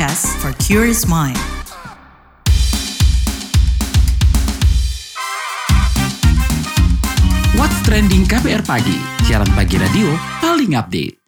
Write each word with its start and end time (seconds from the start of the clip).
podcast 0.00 0.32
for 0.40 0.56
curious 0.56 1.04
mind. 1.04 1.36
What's 7.60 7.76
Trending 7.84 8.24
KBR 8.24 8.64
Pagi, 8.64 8.96
siaran 9.28 9.52
pagi 9.52 9.76
radio 9.76 10.08
paling 10.40 10.72
update. 10.72 11.20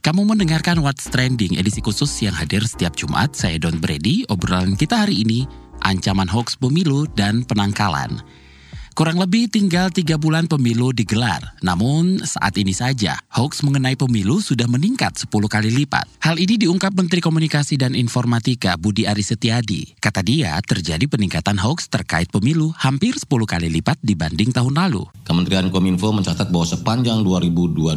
Kamu 0.00 0.24
mendengarkan 0.24 0.80
What's 0.80 1.04
Trending 1.12 1.60
edisi 1.60 1.84
khusus 1.84 2.08
yang 2.24 2.32
hadir 2.32 2.64
setiap 2.64 2.96
Jumat. 2.96 3.36
Saya 3.36 3.60
Don 3.60 3.76
Brady. 3.76 4.24
Obrolan 4.32 4.80
kita 4.80 5.04
hari 5.04 5.20
ini, 5.20 5.44
ancaman 5.84 6.32
hoax 6.32 6.56
pemilu 6.56 7.04
dan 7.12 7.44
penangkalan. 7.44 8.24
Kurang 8.92 9.16
lebih 9.16 9.48
tinggal 9.48 9.88
tiga 9.88 10.20
bulan 10.20 10.44
pemilu 10.44 10.92
digelar. 10.92 11.56
Namun 11.64 12.20
saat 12.28 12.60
ini 12.60 12.76
saja, 12.76 13.16
hoax 13.32 13.64
mengenai 13.64 13.96
pemilu 13.96 14.44
sudah 14.44 14.68
meningkat 14.68 15.16
10 15.16 15.32
kali 15.48 15.72
lipat. 15.72 16.04
Hal 16.20 16.36
ini 16.36 16.60
diungkap 16.60 16.92
Menteri 16.92 17.24
Komunikasi 17.24 17.80
dan 17.80 17.96
Informatika 17.96 18.76
Budi 18.76 19.08
Aris 19.08 19.32
Setiadi. 19.32 19.96
Kata 19.96 20.20
dia, 20.20 20.60
terjadi 20.60 21.08
peningkatan 21.08 21.56
hoax 21.56 21.88
terkait 21.88 22.28
pemilu 22.28 22.76
hampir 22.76 23.16
10 23.16 23.32
kali 23.48 23.72
lipat 23.72 23.96
dibanding 24.04 24.52
tahun 24.52 24.76
lalu. 24.76 25.08
Kementerian 25.24 25.72
Kominfo 25.72 26.12
mencatat 26.12 26.52
bahwa 26.52 26.68
sepanjang 26.68 27.24
2022 27.24 27.96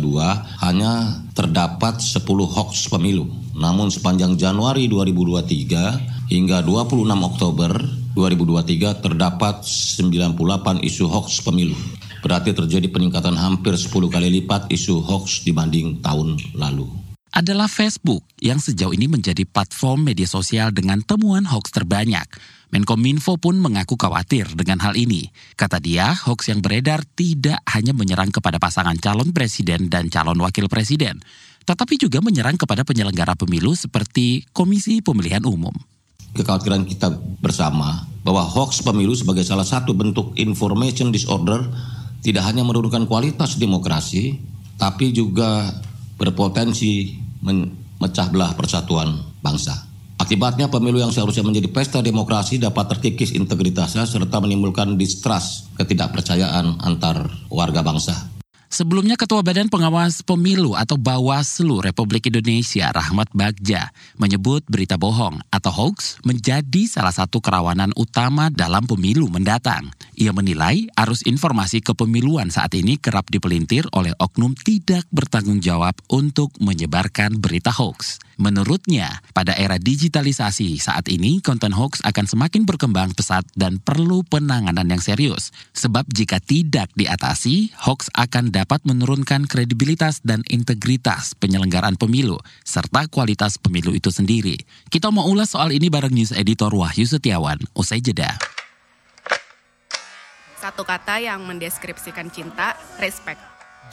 hanya 0.64 1.20
terdapat 1.36 2.00
10 2.00 2.24
hoax 2.24 2.88
pemilu. 2.88 3.28
Namun 3.52 3.92
sepanjang 3.92 4.40
Januari 4.40 4.88
2023 4.88 6.32
hingga 6.32 6.64
26 6.64 7.04
Oktober 7.20 8.05
2023 8.16 9.04
terdapat 9.04 9.68
98 9.68 10.88
isu 10.88 11.06
hoax 11.12 11.44
pemilu. 11.44 11.76
Berarti 12.24 12.56
terjadi 12.56 12.88
peningkatan 12.88 13.36
hampir 13.36 13.76
10 13.76 13.92
kali 13.92 14.42
lipat 14.42 14.72
isu 14.72 15.04
hoax 15.04 15.44
dibanding 15.44 16.00
tahun 16.00 16.40
lalu. 16.56 16.88
Adalah 17.36 17.68
Facebook 17.68 18.24
yang 18.40 18.64
sejauh 18.64 18.96
ini 18.96 19.12
menjadi 19.12 19.44
platform 19.44 20.08
media 20.08 20.24
sosial 20.24 20.72
dengan 20.72 21.04
temuan 21.04 21.44
hoax 21.44 21.76
terbanyak. 21.76 22.24
Menkominfo 22.72 23.36
pun 23.36 23.60
mengaku 23.60 24.00
khawatir 24.00 24.48
dengan 24.56 24.80
hal 24.80 24.96
ini. 24.96 25.28
Kata 25.60 25.84
dia, 25.84 26.16
hoax 26.16 26.48
yang 26.48 26.64
beredar 26.64 27.04
tidak 27.20 27.60
hanya 27.68 27.92
menyerang 27.92 28.32
kepada 28.32 28.56
pasangan 28.56 28.96
calon 29.04 29.36
presiden 29.36 29.92
dan 29.92 30.08
calon 30.08 30.40
wakil 30.40 30.72
presiden, 30.72 31.20
tetapi 31.68 32.00
juga 32.00 32.24
menyerang 32.24 32.56
kepada 32.56 32.88
penyelenggara 32.88 33.36
pemilu 33.36 33.76
seperti 33.76 34.48
Komisi 34.56 35.04
Pemilihan 35.04 35.44
Umum 35.44 35.76
kekhawatiran 36.36 36.84
kita 36.84 37.16
bersama 37.40 38.04
bahwa 38.28 38.44
hoax 38.44 38.84
pemilu 38.84 39.16
sebagai 39.16 39.48
salah 39.48 39.66
satu 39.66 39.96
bentuk 39.96 40.36
information 40.36 41.10
disorder 41.10 41.64
tidak 42.20 42.44
hanya 42.50 42.66
menurunkan 42.66 43.06
kualitas 43.06 43.56
demokrasi, 43.56 44.42
tapi 44.76 45.14
juga 45.14 45.72
berpotensi 46.18 47.16
memecah 47.46 48.28
belah 48.34 48.58
persatuan 48.58 49.22
bangsa. 49.40 49.86
Akibatnya 50.16 50.72
pemilu 50.72 50.98
yang 50.98 51.14
seharusnya 51.14 51.46
menjadi 51.46 51.70
pesta 51.70 52.00
demokrasi 52.02 52.58
dapat 52.58 52.98
terkikis 52.98 53.36
integritasnya 53.36 54.08
serta 54.08 54.42
menimbulkan 54.42 54.96
distrust, 54.96 55.70
ketidakpercayaan 55.78 56.82
antar 56.82 57.30
warga 57.52 57.84
bangsa. 57.86 58.35
Sebelumnya 58.76 59.16
Ketua 59.16 59.40
Badan 59.40 59.72
Pengawas 59.72 60.20
Pemilu 60.20 60.76
atau 60.76 61.00
Bawaslu 61.00 61.80
Republik 61.80 62.28
Indonesia 62.28 62.92
Rahmat 62.92 63.32
Bagja 63.32 63.88
menyebut 64.20 64.68
berita 64.68 65.00
bohong 65.00 65.40
atau 65.48 65.72
hoax 65.72 66.20
menjadi 66.28 66.84
salah 66.84 67.16
satu 67.16 67.40
kerawanan 67.40 67.96
utama 67.96 68.52
dalam 68.52 68.84
pemilu 68.84 69.32
mendatang. 69.32 69.96
Ia 70.20 70.36
menilai 70.36 70.92
arus 70.92 71.24
informasi 71.24 71.80
kepemiluan 71.88 72.52
saat 72.52 72.76
ini 72.76 73.00
kerap 73.00 73.32
dipelintir 73.32 73.88
oleh 73.96 74.12
oknum 74.20 74.52
tidak 74.60 75.08
bertanggung 75.08 75.64
jawab 75.64 75.96
untuk 76.12 76.52
menyebarkan 76.60 77.40
berita 77.40 77.72
hoax. 77.72 78.20
Menurutnya, 78.36 79.24
pada 79.32 79.56
era 79.56 79.80
digitalisasi 79.80 80.76
saat 80.76 81.08
ini, 81.08 81.40
konten 81.40 81.72
hoax 81.72 82.04
akan 82.04 82.28
semakin 82.28 82.68
berkembang 82.68 83.16
pesat 83.16 83.48
dan 83.56 83.80
perlu 83.80 84.28
penanganan 84.28 84.92
yang 84.92 85.00
serius. 85.00 85.56
Sebab 85.72 86.04
jika 86.12 86.44
tidak 86.44 86.92
diatasi, 87.00 87.72
hoax 87.80 88.12
akan 88.12 88.52
dapat 88.52 88.84
menurunkan 88.84 89.48
kredibilitas 89.48 90.20
dan 90.28 90.44
integritas 90.52 91.32
penyelenggaraan 91.40 91.96
pemilu, 91.96 92.36
serta 92.68 93.08
kualitas 93.08 93.56
pemilu 93.56 93.96
itu 93.96 94.12
sendiri. 94.12 94.60
Kita 94.92 95.16
mau 95.16 95.32
ulas 95.32 95.56
soal 95.56 95.72
ini 95.72 95.88
bareng 95.88 96.12
News 96.12 96.36
Editor 96.36 96.76
Wahyu 96.76 97.08
Setiawan. 97.08 97.64
Usai 97.72 98.04
jeda. 98.04 98.36
Satu 100.60 100.84
kata 100.84 101.24
yang 101.24 101.46
mendeskripsikan 101.48 102.28
cinta, 102.34 102.76
respect. 103.00 103.40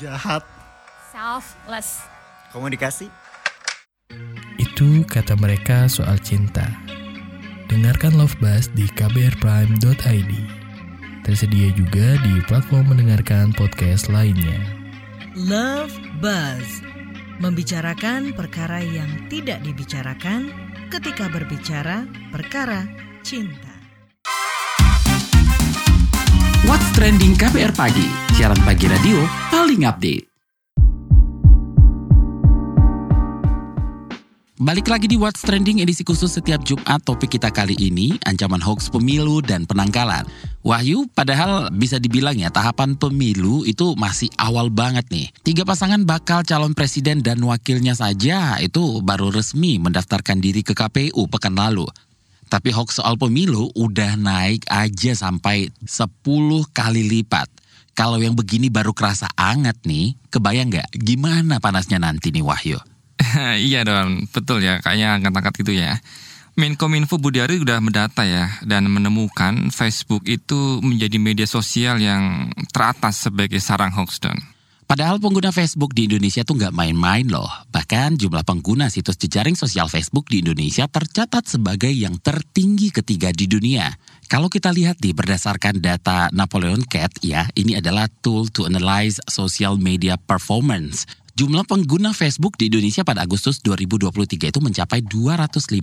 Jahat. 0.02 0.42
Selfless. 1.12 2.00
Komunikasi. 2.50 3.21
Itu 4.72 5.04
kata 5.04 5.36
mereka 5.36 5.84
soal 5.84 6.16
cinta. 6.24 6.64
Dengarkan 7.68 8.16
Love 8.16 8.40
Buzz 8.40 8.72
di 8.72 8.88
kbrprime.id. 8.88 10.32
Tersedia 11.28 11.68
juga 11.76 12.16
di 12.24 12.40
platform 12.48 12.96
mendengarkan 12.96 13.52
podcast 13.52 14.08
lainnya. 14.08 14.56
Love 15.36 15.92
Buzz 16.24 16.80
membicarakan 17.36 18.32
perkara 18.32 18.80
yang 18.80 19.28
tidak 19.28 19.60
dibicarakan 19.60 20.48
ketika 20.88 21.28
berbicara 21.28 22.08
perkara 22.32 22.88
cinta. 23.20 23.76
What's 26.64 26.88
Trending 26.96 27.36
KBR 27.36 27.76
Pagi, 27.76 28.08
siaran 28.40 28.56
pagi 28.64 28.88
radio 28.88 29.20
paling 29.52 29.84
update. 29.84 30.31
Balik 34.62 34.94
lagi 34.94 35.10
di 35.10 35.18
What's 35.18 35.42
Trending 35.42 35.82
edisi 35.82 36.06
khusus 36.06 36.38
setiap 36.38 36.62
Jumat 36.62 37.02
topik 37.02 37.34
kita 37.34 37.50
kali 37.50 37.74
ini 37.82 38.14
ancaman 38.22 38.62
hoax 38.62 38.94
pemilu 38.94 39.42
dan 39.42 39.66
penangkalan. 39.66 40.22
Wahyu 40.62 41.10
padahal 41.10 41.66
bisa 41.74 41.98
dibilang 41.98 42.38
ya 42.38 42.46
tahapan 42.46 42.94
pemilu 42.94 43.66
itu 43.66 43.98
masih 43.98 44.30
awal 44.38 44.70
banget 44.70 45.02
nih. 45.10 45.34
Tiga 45.42 45.66
pasangan 45.66 46.06
bakal 46.06 46.46
calon 46.46 46.78
presiden 46.78 47.26
dan 47.26 47.42
wakilnya 47.42 47.98
saja 47.98 48.54
itu 48.62 49.02
baru 49.02 49.34
resmi 49.34 49.82
mendaftarkan 49.82 50.38
diri 50.38 50.62
ke 50.62 50.78
KPU 50.78 51.26
pekan 51.26 51.58
lalu. 51.58 51.90
Tapi 52.46 52.70
hoax 52.70 53.02
soal 53.02 53.18
pemilu 53.18 53.66
udah 53.74 54.14
naik 54.14 54.62
aja 54.70 55.10
sampai 55.18 55.74
10 55.82 56.22
kali 56.70 57.02
lipat. 57.10 57.50
Kalau 57.98 58.22
yang 58.22 58.38
begini 58.38 58.70
baru 58.70 58.94
kerasa 58.94 59.26
anget 59.34 59.82
nih, 59.82 60.14
kebayang 60.30 60.70
nggak 60.70 61.02
gimana 61.02 61.58
panasnya 61.58 61.98
nanti 61.98 62.30
nih 62.30 62.46
Wahyu? 62.46 62.91
iya 63.70 63.82
dong, 63.82 64.28
betul 64.30 64.62
ya, 64.62 64.80
kayaknya 64.80 65.18
angkat-angkat 65.20 65.54
gitu 65.64 65.72
ya. 65.76 65.98
Menkominfo 66.52 67.16
Budiari 67.16 67.56
sudah 67.56 67.80
mendata 67.80 68.28
ya 68.28 68.60
dan 68.68 68.84
menemukan 68.84 69.72
Facebook 69.72 70.28
itu 70.28 70.84
menjadi 70.84 71.16
media 71.16 71.48
sosial 71.48 71.96
yang 71.96 72.52
teratas 72.76 73.24
sebagai 73.24 73.56
sarang 73.56 73.88
hoax 73.96 74.20
dan. 74.20 74.36
Padahal 74.84 75.16
pengguna 75.16 75.48
Facebook 75.48 75.96
di 75.96 76.04
Indonesia 76.04 76.44
tuh 76.44 76.60
nggak 76.60 76.76
main-main 76.76 77.24
loh. 77.24 77.48
Bahkan 77.72 78.20
jumlah 78.20 78.44
pengguna 78.44 78.92
situs 78.92 79.16
jejaring 79.16 79.56
sosial 79.56 79.88
Facebook 79.88 80.28
di 80.28 80.44
Indonesia 80.44 80.84
tercatat 80.84 81.48
sebagai 81.48 81.88
yang 81.88 82.20
tertinggi 82.20 82.92
ketiga 82.92 83.32
di 83.32 83.48
dunia. 83.48 83.88
Kalau 84.28 84.52
kita 84.52 84.68
lihat 84.68 85.00
di 85.00 85.16
berdasarkan 85.16 85.80
data 85.80 86.28
Napoleon 86.36 86.84
Cat 86.84 87.24
ya, 87.24 87.48
ini 87.56 87.80
adalah 87.80 88.04
tool 88.20 88.52
to 88.52 88.68
analyze 88.68 89.16
social 89.32 89.80
media 89.80 90.20
performance 90.20 91.08
Jumlah 91.32 91.64
pengguna 91.64 92.12
Facebook 92.12 92.60
di 92.60 92.68
Indonesia 92.68 93.08
pada 93.08 93.24
Agustus 93.24 93.64
2023 93.64 94.52
itu 94.52 94.60
mencapai 94.60 95.00
205,4 95.00 95.80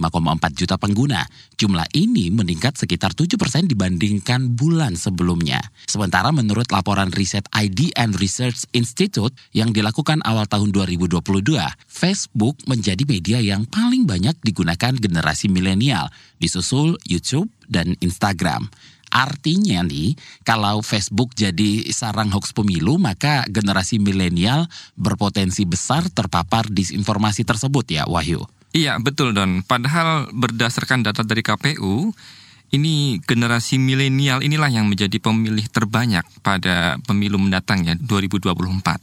juta 0.54 0.78
pengguna. 0.78 1.26
Jumlah 1.58 1.90
ini 1.98 2.30
meningkat 2.30 2.78
sekitar 2.78 3.18
7 3.18 3.34
persen 3.34 3.66
dibandingkan 3.66 4.54
bulan 4.54 4.94
sebelumnya. 4.94 5.58
Sementara 5.90 6.30
menurut 6.30 6.70
laporan 6.70 7.10
riset 7.10 7.50
ID 7.50 7.98
and 7.98 8.22
Research 8.22 8.70
Institute 8.78 9.34
yang 9.50 9.74
dilakukan 9.74 10.22
awal 10.22 10.46
tahun 10.46 10.70
2022, 10.70 11.18
Facebook 11.90 12.54
menjadi 12.70 13.02
media 13.10 13.42
yang 13.42 13.66
paling 13.66 14.06
banyak 14.06 14.38
digunakan 14.46 14.94
generasi 14.94 15.50
milenial, 15.50 16.14
disusul 16.38 16.94
YouTube 17.10 17.50
dan 17.66 17.98
Instagram. 18.06 18.70
Artinya 19.10 19.82
nih, 19.82 20.14
kalau 20.46 20.86
Facebook 20.86 21.34
jadi 21.34 21.90
sarang 21.90 22.30
hoax 22.30 22.54
pemilu, 22.54 23.02
maka 23.02 23.46
generasi 23.50 23.98
milenial 23.98 24.70
berpotensi 24.94 25.66
besar 25.66 26.08
terpapar 26.14 26.70
disinformasi 26.70 27.42
tersebut 27.44 27.86
ya, 27.90 28.06
Wahyu. 28.06 28.46
Iya, 28.70 29.02
betul 29.02 29.34
Don. 29.34 29.66
Padahal 29.66 30.30
berdasarkan 30.30 31.02
data 31.02 31.26
dari 31.26 31.42
KPU, 31.42 32.14
ini 32.70 33.18
generasi 33.26 33.82
milenial 33.82 34.46
inilah 34.46 34.70
yang 34.70 34.86
menjadi 34.86 35.18
pemilih 35.18 35.66
terbanyak 35.74 36.22
pada 36.46 37.02
pemilu 37.02 37.42
mendatang 37.42 37.82
ya 37.82 37.98
2024. 37.98 39.02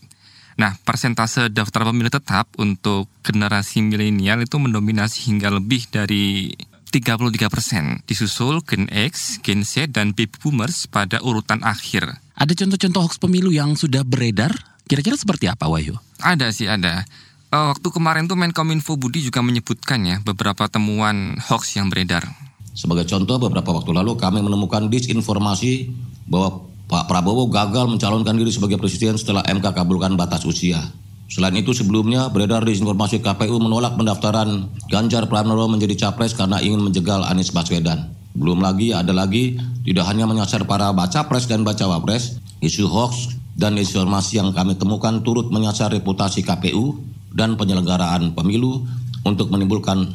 Nah, 0.56 0.72
persentase 0.86 1.52
daftar 1.52 1.84
pemilih 1.90 2.08
tetap 2.08 2.48
untuk 2.56 3.10
generasi 3.20 3.84
milenial 3.84 4.40
itu 4.40 4.56
mendominasi 4.56 5.28
hingga 5.28 5.52
lebih 5.52 5.84
dari 5.90 6.54
33 6.96 7.52
persen, 7.52 8.00
disusul 8.08 8.64
Gen 8.64 8.88
X, 8.88 9.44
Gen 9.44 9.68
Z, 9.68 9.92
dan 9.92 10.16
Baby 10.16 10.32
Boomers 10.40 10.88
pada 10.88 11.20
urutan 11.20 11.60
akhir. 11.60 12.24
Ada 12.32 12.56
contoh-contoh 12.56 13.00
hoax 13.04 13.20
pemilu 13.20 13.52
yang 13.52 13.76
sudah 13.76 14.00
beredar? 14.00 14.56
Kira-kira 14.88 15.12
seperti 15.20 15.44
apa, 15.44 15.68
Wahyu? 15.68 15.92
Ada 16.24 16.48
sih, 16.56 16.64
ada. 16.64 17.04
Uh, 17.52 17.76
waktu 17.76 17.88
kemarin 17.92 18.24
tuh 18.24 18.40
Menkominfo 18.40 18.96
Budi 18.96 19.20
juga 19.20 19.44
menyebutkan 19.44 20.08
ya 20.08 20.24
beberapa 20.24 20.64
temuan 20.72 21.36
hoax 21.36 21.76
yang 21.76 21.92
beredar. 21.92 22.24
Sebagai 22.72 23.04
contoh, 23.04 23.36
beberapa 23.44 23.76
waktu 23.76 23.92
lalu 23.92 24.16
kami 24.16 24.40
menemukan 24.40 24.88
disinformasi 24.88 25.92
bahwa 26.32 26.64
Pak 26.88 27.12
Prabowo 27.12 27.52
gagal 27.52 27.92
mencalonkan 27.92 28.40
diri 28.40 28.48
sebagai 28.48 28.80
presiden 28.80 29.20
setelah 29.20 29.44
MK 29.44 29.76
kabulkan 29.76 30.16
batas 30.16 30.48
usia. 30.48 30.80
Selain 31.26 31.54
itu 31.58 31.74
sebelumnya 31.74 32.30
beredar 32.30 32.62
disinformasi 32.62 33.18
KPU 33.18 33.58
menolak 33.58 33.98
pendaftaran 33.98 34.70
Ganjar 34.86 35.26
Pranowo 35.26 35.66
menjadi 35.66 36.06
capres 36.06 36.38
karena 36.38 36.62
ingin 36.62 36.86
menjegal 36.86 37.26
Anies 37.26 37.50
Baswedan. 37.50 38.14
Belum 38.36 38.62
lagi 38.62 38.94
ada 38.94 39.10
lagi 39.10 39.58
tidak 39.82 40.06
hanya 40.06 40.28
menyasar 40.28 40.62
para 40.68 40.92
baca 40.94 41.26
pres 41.26 41.48
dan 41.50 41.66
baca 41.66 41.88
wapres, 41.88 42.38
isu 42.62 42.86
hoax 42.86 43.34
dan 43.56 43.74
disinformasi 43.74 44.38
yang 44.38 44.52
kami 44.52 44.76
temukan 44.76 45.24
turut 45.24 45.48
menyasar 45.48 45.90
reputasi 45.90 46.44
KPU 46.44 47.00
dan 47.32 47.56
penyelenggaraan 47.56 48.36
pemilu 48.36 48.84
untuk 49.24 49.50
menimbulkan 49.50 50.14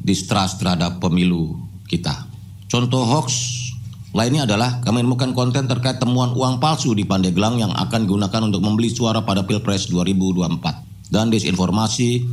distrust 0.00 0.58
terhadap 0.58 0.98
pemilu 0.98 1.60
kita. 1.86 2.26
Contoh 2.66 3.04
hoax 3.04 3.57
lainnya 4.16 4.48
adalah 4.48 4.80
kami 4.80 5.04
menemukan 5.04 5.36
konten 5.36 5.68
terkait 5.68 6.00
temuan 6.00 6.32
uang 6.32 6.56
palsu 6.56 6.96
di 6.96 7.04
Pandeglang 7.04 7.60
yang 7.60 7.72
akan 7.76 8.08
digunakan 8.08 8.40
untuk 8.40 8.64
membeli 8.64 8.88
suara 8.88 9.20
pada 9.20 9.44
Pilpres 9.44 9.92
2024 9.92 11.12
dan 11.12 11.28
disinformasi 11.28 12.24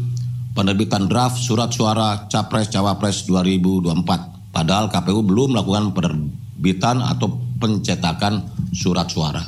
penerbitan 0.55 1.11
draft 1.11 1.35
surat 1.35 1.67
suara 1.75 2.31
Capres-Cawapres 2.31 3.27
2024. 3.27 4.55
Padahal 4.55 4.87
KPU 4.87 5.19
belum 5.19 5.51
melakukan 5.51 5.91
penerbitan 5.91 7.03
atau 7.03 7.35
pencetakan 7.59 8.47
surat 8.71 9.11
suara. 9.11 9.43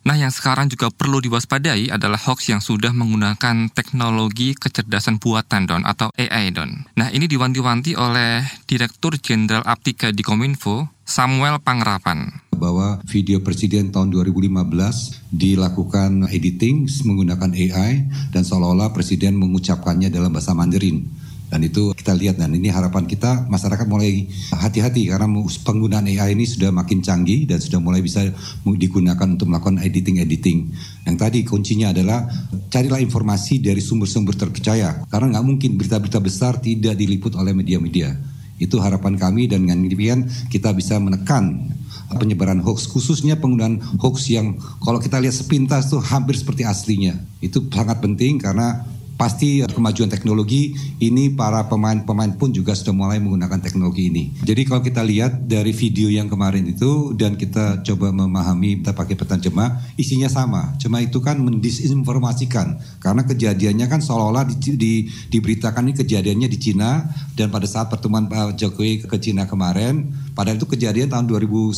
Nah, 0.00 0.16
yang 0.16 0.32
sekarang 0.32 0.72
juga 0.72 0.88
perlu 0.88 1.20
diwaspadai 1.20 1.92
adalah 1.92 2.16
hoax 2.16 2.48
yang 2.48 2.64
sudah 2.64 2.88
menggunakan 2.90 3.68
teknologi 3.68 4.56
kecerdasan 4.56 5.20
buatan 5.20 5.68
Don 5.68 5.84
atau 5.84 6.08
AI 6.16 6.48
Don. 6.56 6.88
Nah, 6.96 7.12
ini 7.12 7.28
diwanti-wanti 7.28 8.00
oleh 8.00 8.40
Direktur 8.64 9.20
Jenderal 9.20 9.60
Aptika 9.68 10.08
di 10.08 10.24
Kominfo, 10.24 10.88
Samuel 11.10 11.58
Pangrapan 11.58 12.38
bahwa 12.54 13.02
video 13.02 13.42
presiden 13.42 13.90
tahun 13.90 14.14
2015 14.14 14.46
dilakukan 15.34 16.30
editing 16.30 16.86
menggunakan 16.86 17.50
AI 17.50 18.06
dan 18.30 18.46
seolah-olah 18.46 18.94
presiden 18.94 19.34
mengucapkannya 19.34 20.06
dalam 20.06 20.30
bahasa 20.30 20.54
Mandarin. 20.54 21.02
Dan 21.50 21.66
itu 21.66 21.90
kita 21.98 22.14
lihat 22.14 22.38
dan 22.38 22.54
ini 22.54 22.70
harapan 22.70 23.10
kita 23.10 23.50
masyarakat 23.50 23.90
mulai 23.90 24.30
hati-hati 24.54 25.10
karena 25.10 25.26
penggunaan 25.66 26.06
AI 26.06 26.38
ini 26.38 26.46
sudah 26.46 26.70
makin 26.70 27.02
canggih 27.02 27.42
dan 27.42 27.58
sudah 27.58 27.82
mulai 27.82 28.06
bisa 28.06 28.30
digunakan 28.62 29.26
untuk 29.26 29.50
melakukan 29.50 29.82
editing-editing. 29.82 30.70
Yang 31.10 31.16
tadi 31.18 31.42
kuncinya 31.42 31.90
adalah 31.90 32.30
carilah 32.70 33.02
informasi 33.02 33.58
dari 33.58 33.82
sumber-sumber 33.82 34.38
terpercaya 34.38 35.02
karena 35.10 35.34
nggak 35.34 35.46
mungkin 35.50 35.74
berita-berita 35.74 36.22
besar 36.22 36.62
tidak 36.62 36.94
diliput 36.94 37.34
oleh 37.34 37.50
media-media. 37.50 38.29
Itu 38.60 38.78
harapan 38.78 39.16
kami 39.16 39.48
dan 39.48 39.64
dengan 39.64 39.80
demikian 39.82 40.28
kita 40.52 40.76
bisa 40.76 41.00
menekan 41.00 41.72
penyebaran 42.12 42.60
hoax 42.60 42.90
khususnya 42.90 43.38
penggunaan 43.40 43.80
hoax 43.98 44.28
yang 44.28 44.58
kalau 44.84 45.00
kita 45.00 45.16
lihat 45.16 45.34
sepintas 45.34 45.88
tuh 45.88 45.98
hampir 45.98 46.36
seperti 46.36 46.68
aslinya. 46.68 47.16
Itu 47.40 47.66
sangat 47.72 48.04
penting 48.04 48.36
karena 48.36 48.84
pasti 49.20 49.60
kemajuan 49.60 50.08
teknologi 50.08 50.72
ini 50.96 51.28
para 51.36 51.68
pemain-pemain 51.68 52.32
pun 52.40 52.56
juga 52.56 52.72
sudah 52.72 52.96
mulai 52.96 53.20
menggunakan 53.20 53.60
teknologi 53.60 54.08
ini. 54.08 54.32
Jadi 54.40 54.64
kalau 54.64 54.80
kita 54.80 55.04
lihat 55.04 55.44
dari 55.44 55.76
video 55.76 56.08
yang 56.08 56.32
kemarin 56.32 56.64
itu 56.64 57.12
dan 57.20 57.36
kita 57.36 57.84
coba 57.84 58.16
memahami 58.16 58.80
kita 58.80 58.96
pakai 58.96 59.20
penerjemah 59.20 59.92
isinya 60.00 60.32
sama. 60.32 60.72
Cuma 60.80 61.04
itu 61.04 61.20
kan 61.20 61.36
mendisinformasikan 61.36 62.80
karena 62.96 63.22
kejadiannya 63.28 63.86
kan 63.92 64.00
seolah-olah 64.00 64.48
di, 64.48 64.56
di, 64.80 64.92
diberitakan 65.28 65.92
ini 65.92 65.94
kejadiannya 66.00 66.48
di 66.48 66.56
Cina 66.56 67.04
dan 67.36 67.52
pada 67.52 67.68
saat 67.68 67.92
pertemuan 67.92 68.24
Pak 68.24 68.56
Jokowi 68.56 69.04
ke 69.04 69.20
Cina 69.20 69.44
kemarin 69.44 70.08
padahal 70.32 70.58
itu 70.58 70.68
kejadian 70.68 71.10
tahun 71.10 71.26
2019. 71.28 71.76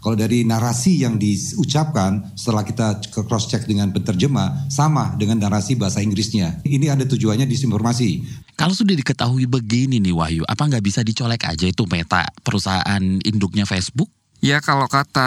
Kalau 0.00 0.16
dari 0.16 0.44
narasi 0.44 1.00
yang 1.00 1.16
diucapkan 1.16 2.36
setelah 2.36 2.64
kita 2.64 3.00
cross 3.24 3.48
check 3.48 3.64
dengan 3.64 3.90
penerjemah 3.90 4.68
sama 4.68 5.16
dengan 5.16 5.40
narasi 5.40 5.74
bahasa 5.74 6.04
Inggrisnya. 6.04 6.60
Ini 6.64 6.92
ada 6.92 7.08
tujuannya 7.08 7.48
disinformasi. 7.48 8.10
Kalau 8.54 8.76
sudah 8.76 8.94
diketahui 8.94 9.50
begini 9.50 9.98
nih 9.98 10.14
Wahyu, 10.14 10.42
apa 10.46 10.68
nggak 10.70 10.84
bisa 10.84 11.00
dicolek 11.02 11.48
aja 11.48 11.66
itu 11.66 11.82
Meta, 11.90 12.28
perusahaan 12.44 13.02
induknya 13.24 13.66
Facebook? 13.66 14.12
Ya 14.44 14.60
kalau 14.60 14.84
kata 14.92 15.24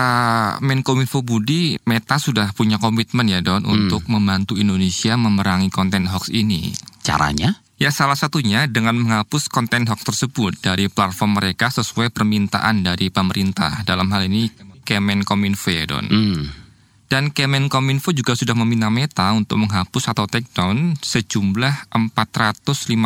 Menkominfo 0.62 1.26
Budi, 1.26 1.82
Meta 1.90 2.22
sudah 2.22 2.54
punya 2.54 2.78
komitmen 2.78 3.26
ya 3.26 3.42
Don 3.42 3.66
hmm. 3.66 3.74
untuk 3.74 4.06
membantu 4.06 4.54
Indonesia 4.54 5.18
memerangi 5.18 5.74
konten 5.74 6.06
hoax 6.06 6.30
ini. 6.30 6.70
Caranya? 7.02 7.58
Ya 7.78 7.94
salah 7.94 8.18
satunya 8.18 8.66
dengan 8.66 8.98
menghapus 8.98 9.54
konten 9.54 9.86
hoax 9.86 10.02
tersebut 10.02 10.58
dari 10.66 10.90
platform 10.90 11.38
mereka 11.38 11.70
sesuai 11.70 12.10
permintaan 12.10 12.82
dari 12.82 13.14
pemerintah. 13.14 13.86
Dalam 13.86 14.10
hal 14.10 14.26
ini 14.26 14.50
Kemenkominfo 14.82 15.70
ya 15.70 15.86
Don. 15.86 16.10
Hmm. 16.10 16.50
Dan 17.06 17.30
Kemenkominfo 17.30 18.18
juga 18.18 18.34
sudah 18.34 18.58
meminta 18.58 18.90
Meta 18.90 19.30
untuk 19.30 19.62
menghapus 19.62 20.10
atau 20.10 20.26
take 20.26 20.50
down 20.58 20.98
sejumlah 20.98 21.94
454 21.94 22.98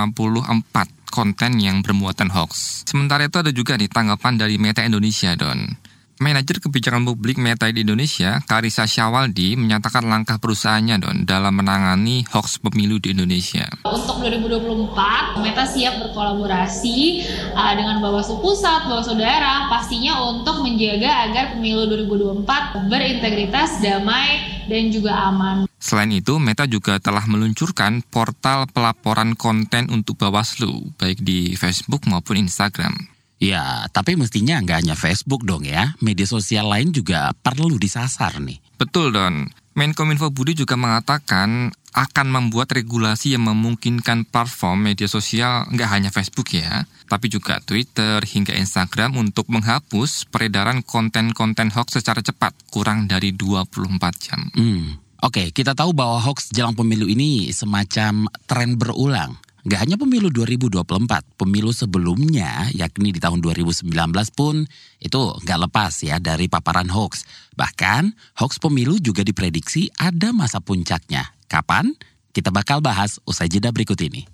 konten 1.11 1.51
yang 1.59 1.83
bermuatan 1.83 2.31
hoax. 2.31 2.87
Sementara 2.87 3.27
itu 3.27 3.43
ada 3.43 3.51
juga 3.51 3.75
nih 3.75 3.91
tanggapan 3.91 4.39
dari 4.39 4.55
Meta 4.55 4.87
Indonesia, 4.87 5.35
Don. 5.35 5.90
Manajer 6.21 6.61
Kebijakan 6.61 7.01
Publik 7.01 7.41
Meta 7.41 7.65
di 7.73 7.81
Indonesia, 7.81 8.37
Karisa 8.45 8.85
Syawaldi, 8.85 9.57
menyatakan 9.57 10.05
langkah 10.05 10.37
perusahaannya 10.37 11.01
don 11.01 11.17
dalam 11.25 11.49
menangani 11.49 12.21
hoax 12.29 12.61
pemilu 12.61 13.01
di 13.01 13.17
Indonesia. 13.17 13.65
Untuk 13.89 14.21
2024, 14.21 15.41
Meta 15.41 15.65
siap 15.65 15.97
berkolaborasi 15.97 17.25
uh, 17.57 17.73
dengan 17.73 18.05
Bawaslu 18.05 18.37
Pusat, 18.37 18.85
Bawaslu 18.85 19.17
Daerah, 19.17 19.65
pastinya 19.73 20.21
untuk 20.29 20.61
menjaga 20.61 21.25
agar 21.25 21.57
pemilu 21.57 21.89
2024 21.89 22.85
berintegritas, 22.85 23.81
damai, 23.81 24.61
dan 24.69 24.93
juga 24.93 25.17
aman. 25.25 25.65
Selain 25.81 26.13
itu, 26.13 26.37
Meta 26.37 26.69
juga 26.69 27.01
telah 27.01 27.25
meluncurkan 27.25 28.05
portal 28.05 28.69
pelaporan 28.69 29.33
konten 29.33 29.89
untuk 29.89 30.21
Bawaslu, 30.21 30.93
baik 31.01 31.25
di 31.25 31.57
Facebook 31.57 32.05
maupun 32.05 32.37
Instagram. 32.37 33.09
Ya, 33.41 33.89
tapi 33.89 34.13
mestinya 34.13 34.61
nggak 34.61 34.85
hanya 34.85 34.93
Facebook 34.93 35.41
dong 35.49 35.65
ya. 35.65 35.97
Media 35.97 36.29
sosial 36.29 36.69
lain 36.69 36.93
juga 36.93 37.33
perlu 37.33 37.81
disasar 37.81 38.37
nih. 38.37 38.61
Betul, 38.77 39.09
Don. 39.17 39.49
Menkominfo 39.73 40.29
Budi 40.29 40.53
juga 40.53 40.77
mengatakan 40.77 41.73
akan 41.91 42.27
membuat 42.27 42.75
regulasi 42.75 43.33
yang 43.33 43.47
memungkinkan 43.47 44.27
platform 44.27 44.91
media 44.91 45.07
sosial 45.07 45.67
nggak 45.71 45.89
hanya 45.89 46.09
Facebook 46.11 46.53
ya, 46.53 46.85
tapi 47.07 47.31
juga 47.31 47.59
Twitter 47.63 48.19
hingga 48.23 48.55
Instagram 48.55 49.15
untuk 49.15 49.47
menghapus 49.47 50.27
peredaran 50.27 50.83
konten-konten 50.83 51.71
hoax 51.71 51.99
secara 51.99 52.19
cepat, 52.19 52.51
kurang 52.71 53.07
dari 53.07 53.31
24 53.35 54.23
jam. 54.23 54.39
Hmm. 54.55 54.99
Oke, 55.21 55.37
okay, 55.37 55.47
kita 55.53 55.77
tahu 55.77 55.93
bahwa 55.93 56.17
hoax 56.17 56.49
jelang 56.49 56.73
pemilu 56.73 57.05
ini 57.05 57.53
semacam 57.53 58.25
tren 58.49 58.75
berulang. 58.75 59.37
Gak 59.61 59.77
hanya 59.77 59.93
pemilu 59.93 60.33
2024, 60.33 61.37
pemilu 61.37 61.69
sebelumnya 61.69 62.65
yakni 62.73 63.13
di 63.13 63.21
tahun 63.21 63.45
2019 63.45 63.93
pun 64.33 64.65
itu 64.97 65.21
gak 65.45 65.59
lepas 65.69 65.93
ya 66.01 66.17
dari 66.17 66.49
paparan 66.49 66.89
hoax. 66.89 67.29
Bahkan 67.53 68.09
hoax 68.41 68.57
pemilu 68.57 68.97
juga 68.97 69.21
diprediksi 69.21 69.93
ada 70.01 70.33
masa 70.33 70.57
puncaknya. 70.65 71.29
Kapan? 71.45 71.93
Kita 72.33 72.49
bakal 72.49 72.81
bahas 72.81 73.21
usai 73.21 73.53
jeda 73.53 73.69
berikut 73.69 74.01
ini. 74.01 74.25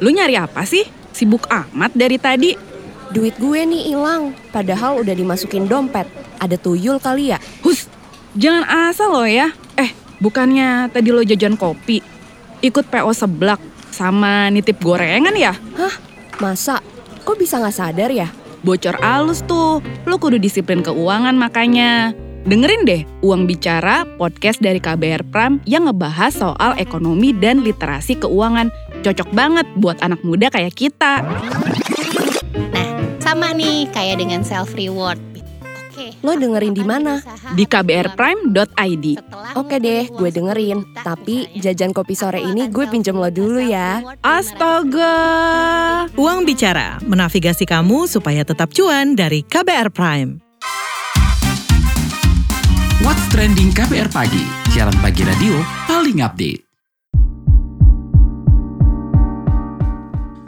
Lu 0.00 0.08
nyari 0.08 0.40
apa 0.40 0.64
sih? 0.64 0.88
Sibuk 1.12 1.44
amat 1.52 1.92
dari 1.92 2.16
tadi. 2.16 2.56
Duit 3.12 3.36
gue 3.36 3.60
nih 3.60 3.92
hilang, 3.92 4.32
padahal 4.56 5.04
udah 5.04 5.12
dimasukin 5.12 5.68
dompet. 5.68 6.08
Ada 6.40 6.56
tuyul 6.56 6.96
kali 6.96 7.36
ya? 7.36 7.38
Hus, 7.60 7.92
jangan 8.40 8.88
asal 8.88 9.12
lo 9.12 9.28
ya. 9.28 9.52
Eh, 9.76 9.92
bukannya 10.16 10.88
tadi 10.88 11.12
lo 11.12 11.20
jajan 11.20 11.60
kopi? 11.60 12.13
Ikut 12.64 12.88
PO 12.88 13.12
seblak 13.12 13.60
sama 13.92 14.48
nitip 14.48 14.80
gorengan 14.80 15.36
ya? 15.36 15.52
Hah? 15.76 15.94
Masa? 16.40 16.80
Kok 17.28 17.36
bisa 17.36 17.60
nggak 17.60 17.76
sadar 17.76 18.08
ya? 18.08 18.32
Bocor 18.64 18.96
alus 19.04 19.44
tuh, 19.44 19.84
lo 20.08 20.16
kudu 20.16 20.40
disiplin 20.40 20.80
keuangan 20.80 21.36
makanya. 21.36 22.16
Dengerin 22.44 22.84
deh 22.84 23.02
Uang 23.24 23.44
Bicara, 23.48 24.04
podcast 24.16 24.60
dari 24.60 24.80
KBR 24.80 25.28
Pram 25.28 25.60
yang 25.68 25.88
ngebahas 25.88 26.32
soal 26.32 26.72
ekonomi 26.80 27.36
dan 27.36 27.60
literasi 27.60 28.16
keuangan. 28.16 28.72
Cocok 29.04 29.28
banget 29.36 29.68
buat 29.76 30.00
anak 30.00 30.20
muda 30.24 30.48
kayak 30.48 30.76
kita. 30.76 31.24
Nah, 32.72 32.88
sama 33.20 33.52
nih 33.52 33.88
kayak 33.92 34.20
dengan 34.20 34.44
self 34.44 34.72
reward 34.76 35.20
Lo 36.24 36.34
dengerin 36.34 36.74
di 36.74 36.84
mana? 36.84 37.20
Di 37.54 37.64
kbrprime.id. 37.68 39.06
Oke 39.54 39.76
deh, 39.78 40.08
gue 40.08 40.30
dengerin. 40.32 40.82
Tapi 41.04 41.52
jajan 41.60 41.94
kopi 41.94 42.14
sore 42.16 42.40
ini 42.40 42.66
gue 42.72 42.88
pinjam 42.88 43.20
lo 43.20 43.28
dulu 43.28 43.60
ya. 43.60 44.00
Astaga. 44.24 45.14
Uang 46.16 46.48
bicara, 46.48 46.98
menavigasi 47.04 47.68
kamu 47.68 48.08
supaya 48.08 48.42
tetap 48.42 48.72
cuan 48.72 49.14
dari 49.14 49.44
KBR 49.44 49.92
Prime. 49.92 50.40
What's 53.04 53.28
trending 53.28 53.68
KBR 53.76 54.08
pagi? 54.08 54.48
Siaran 54.72 54.96
pagi 55.04 55.28
radio 55.28 55.60
paling 55.84 56.24
update. 56.24 56.63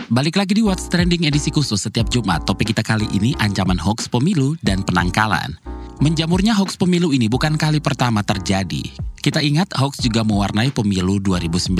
Balik 0.06 0.38
lagi 0.38 0.54
di 0.54 0.62
What's 0.62 0.86
Trending 0.86 1.26
edisi 1.26 1.50
khusus 1.50 1.82
setiap 1.82 2.06
Jumat. 2.06 2.46
Topik 2.46 2.70
kita 2.70 2.86
kali 2.86 3.10
ini 3.10 3.34
ancaman 3.42 3.74
hoax 3.74 4.06
pemilu 4.06 4.54
dan 4.62 4.86
penangkalan. 4.86 5.58
Menjamurnya 5.98 6.54
hoax 6.54 6.78
pemilu 6.78 7.10
ini 7.10 7.26
bukan 7.26 7.58
kali 7.58 7.82
pertama 7.82 8.22
terjadi. 8.22 8.86
Kita 9.18 9.42
ingat 9.42 9.74
hoax 9.74 9.98
juga 9.98 10.22
mewarnai 10.22 10.70
pemilu 10.70 11.18
2019. 11.18 11.74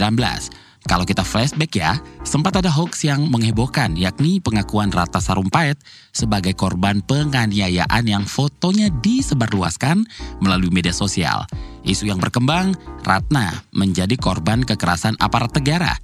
Kalau 0.90 1.06
kita 1.06 1.22
flashback 1.22 1.70
ya, 1.78 2.02
sempat 2.26 2.58
ada 2.58 2.66
hoax 2.66 3.06
yang 3.06 3.30
menghebohkan 3.30 3.94
yakni 3.94 4.42
pengakuan 4.42 4.90
Ratna 4.90 5.22
Sarumpait 5.22 5.78
sebagai 6.10 6.58
korban 6.58 7.06
penganiayaan 7.06 8.10
yang 8.10 8.26
fotonya 8.26 8.90
disebarluaskan 9.06 10.02
melalui 10.42 10.74
media 10.74 10.90
sosial. 10.90 11.46
Isu 11.86 12.10
yang 12.10 12.18
berkembang, 12.18 12.74
Ratna 13.06 13.62
menjadi 13.70 14.18
korban 14.18 14.66
kekerasan 14.66 15.14
aparat 15.22 15.54
negara. 15.54 15.94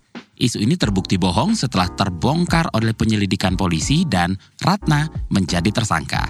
Isu 0.42 0.58
ini 0.58 0.74
terbukti 0.74 1.22
bohong 1.22 1.54
setelah 1.54 1.86
terbongkar 1.94 2.66
oleh 2.74 2.90
penyelidikan 2.90 3.54
polisi 3.54 4.02
dan 4.02 4.34
Ratna 4.58 5.06
menjadi 5.30 5.70
tersangka. 5.70 6.26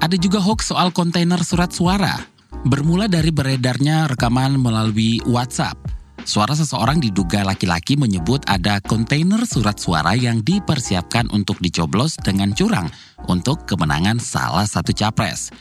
Ada 0.00 0.16
juga 0.16 0.40
hoax 0.40 0.72
soal 0.72 0.96
kontainer 0.96 1.44
surat 1.44 1.68
suara. 1.76 2.16
Bermula 2.64 3.12
dari 3.12 3.28
beredarnya 3.28 4.08
rekaman 4.08 4.56
melalui 4.56 5.20
WhatsApp. 5.28 5.76
Suara 6.24 6.56
seseorang 6.56 7.04
diduga 7.04 7.44
laki-laki 7.44 8.00
menyebut 8.00 8.48
ada 8.48 8.80
kontainer 8.80 9.44
surat 9.44 9.76
suara 9.76 10.16
yang 10.16 10.40
dipersiapkan 10.40 11.28
untuk 11.36 11.60
dicoblos 11.60 12.16
dengan 12.16 12.56
curang 12.56 12.88
untuk 13.28 13.68
kemenangan 13.68 14.22
salah 14.22 14.64
satu 14.64 14.96
capres. 14.96 15.52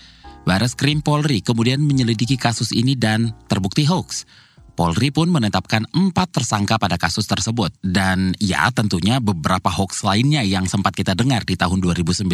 Bares 0.48 0.74
Krim 0.74 1.03
Polri 1.03 1.43
kemudian 1.43 1.84
menyelidiki 1.84 2.39
kasus 2.39 2.72
ini 2.72 2.96
dan 2.96 3.36
terbukti 3.51 3.84
hoax. 3.84 4.24
Polri 4.72 5.12
pun 5.12 5.28
menetapkan 5.30 5.86
empat 5.92 6.42
tersangka 6.42 6.82
pada 6.82 6.96
kasus 6.96 7.28
tersebut. 7.28 7.75
Dan 7.84 8.34
ya 8.42 8.72
tentunya 8.74 9.20
beberapa 9.22 9.68
hoax 9.70 10.01
lainnya 10.08 10.42
yang 10.42 10.66
sempat 10.66 10.96
kita 10.96 11.13
dengar 11.13 11.46
di 11.46 11.60
tahun 11.60 11.84
2019. 11.84 12.25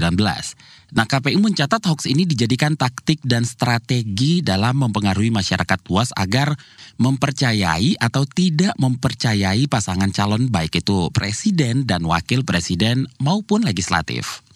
Nah 0.96 1.06
KPU 1.06 1.40
mencatat 1.44 1.84
hoax 1.84 2.08
ini 2.08 2.24
dijadikan 2.24 2.80
taktik 2.80 3.20
dan 3.26 3.44
strategi 3.44 4.40
dalam 4.40 4.80
mempengaruhi 4.88 5.34
masyarakat 5.34 5.80
luas 5.92 6.16
agar 6.16 6.56
mempercayai 7.02 8.00
atau 8.00 8.24
tidak 8.24 8.74
mempercayai 8.80 9.68
pasangan 9.68 10.10
calon 10.16 10.48
baik 10.48 10.80
itu 10.80 11.12
presiden 11.12 11.84
dan 11.84 12.08
wakil 12.08 12.48
presiden 12.48 13.12
maupun 13.20 13.68
legislatif. 13.68 14.47